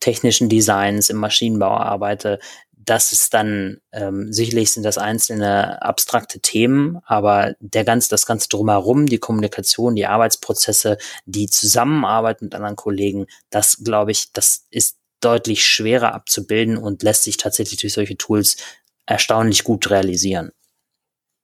technischen 0.00 0.48
Designs 0.48 1.10
im 1.10 1.16
Maschinenbau 1.16 1.76
arbeite, 1.76 2.38
das 2.84 3.12
ist 3.12 3.34
dann 3.34 3.78
ähm, 3.92 4.32
sicherlich 4.32 4.72
sind 4.72 4.82
das 4.82 4.98
einzelne 4.98 5.82
abstrakte 5.82 6.40
Themen, 6.40 6.98
aber 7.04 7.54
der 7.60 7.84
ganz 7.84 8.08
das 8.08 8.26
ganze 8.26 8.48
drumherum, 8.48 9.06
die 9.06 9.18
Kommunikation, 9.18 9.94
die 9.94 10.06
Arbeitsprozesse, 10.06 10.98
die 11.24 11.46
Zusammenarbeit 11.46 12.42
mit 12.42 12.54
anderen 12.54 12.76
Kollegen, 12.76 13.26
das 13.50 13.78
glaube 13.84 14.10
ich, 14.10 14.32
das 14.32 14.66
ist 14.70 14.98
deutlich 15.20 15.64
schwerer 15.64 16.14
abzubilden 16.14 16.76
und 16.76 17.02
lässt 17.02 17.24
sich 17.24 17.36
tatsächlich 17.36 17.80
durch 17.80 17.92
solche 17.92 18.16
Tools 18.16 18.56
erstaunlich 19.06 19.64
gut 19.64 19.90
realisieren. 19.90 20.50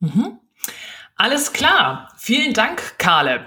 Mhm. 0.00 0.38
Alles 1.16 1.52
klar. 1.52 2.12
Vielen 2.16 2.54
Dank, 2.54 2.98
Caleb. 2.98 3.44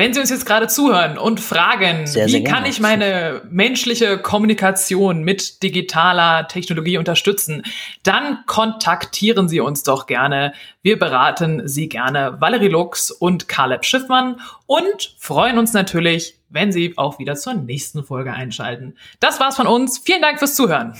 Wenn 0.00 0.14
Sie 0.14 0.20
uns 0.20 0.30
jetzt 0.30 0.46
gerade 0.46 0.66
zuhören 0.66 1.18
und 1.18 1.40
fragen, 1.40 2.06
sehr, 2.06 2.26
sehr 2.26 2.40
wie 2.40 2.42
kann 2.42 2.64
ich 2.64 2.80
meine 2.80 3.42
menschliche 3.50 4.16
Kommunikation 4.16 5.24
mit 5.24 5.62
digitaler 5.62 6.48
Technologie 6.48 6.96
unterstützen, 6.96 7.64
dann 8.02 8.38
kontaktieren 8.46 9.46
Sie 9.46 9.60
uns 9.60 9.82
doch 9.82 10.06
gerne. 10.06 10.54
Wir 10.80 10.98
beraten 10.98 11.68
Sie 11.68 11.90
gerne 11.90 12.40
Valerie 12.40 12.68
Lux 12.68 13.10
und 13.10 13.46
Caleb 13.46 13.84
Schiffmann 13.84 14.40
und 14.64 15.14
freuen 15.18 15.58
uns 15.58 15.74
natürlich 15.74 16.36
wenn 16.52 16.72
Sie 16.72 16.94
auch 16.96 17.20
wieder 17.20 17.36
zur 17.36 17.54
nächsten 17.54 18.02
Folge 18.02 18.32
einschalten. 18.32 18.96
Das 19.20 19.38
war's 19.38 19.54
von 19.54 19.68
uns. 19.68 19.98
Vielen 19.98 20.20
Dank 20.20 20.40
fürs 20.40 20.56
Zuhören. 20.56 20.96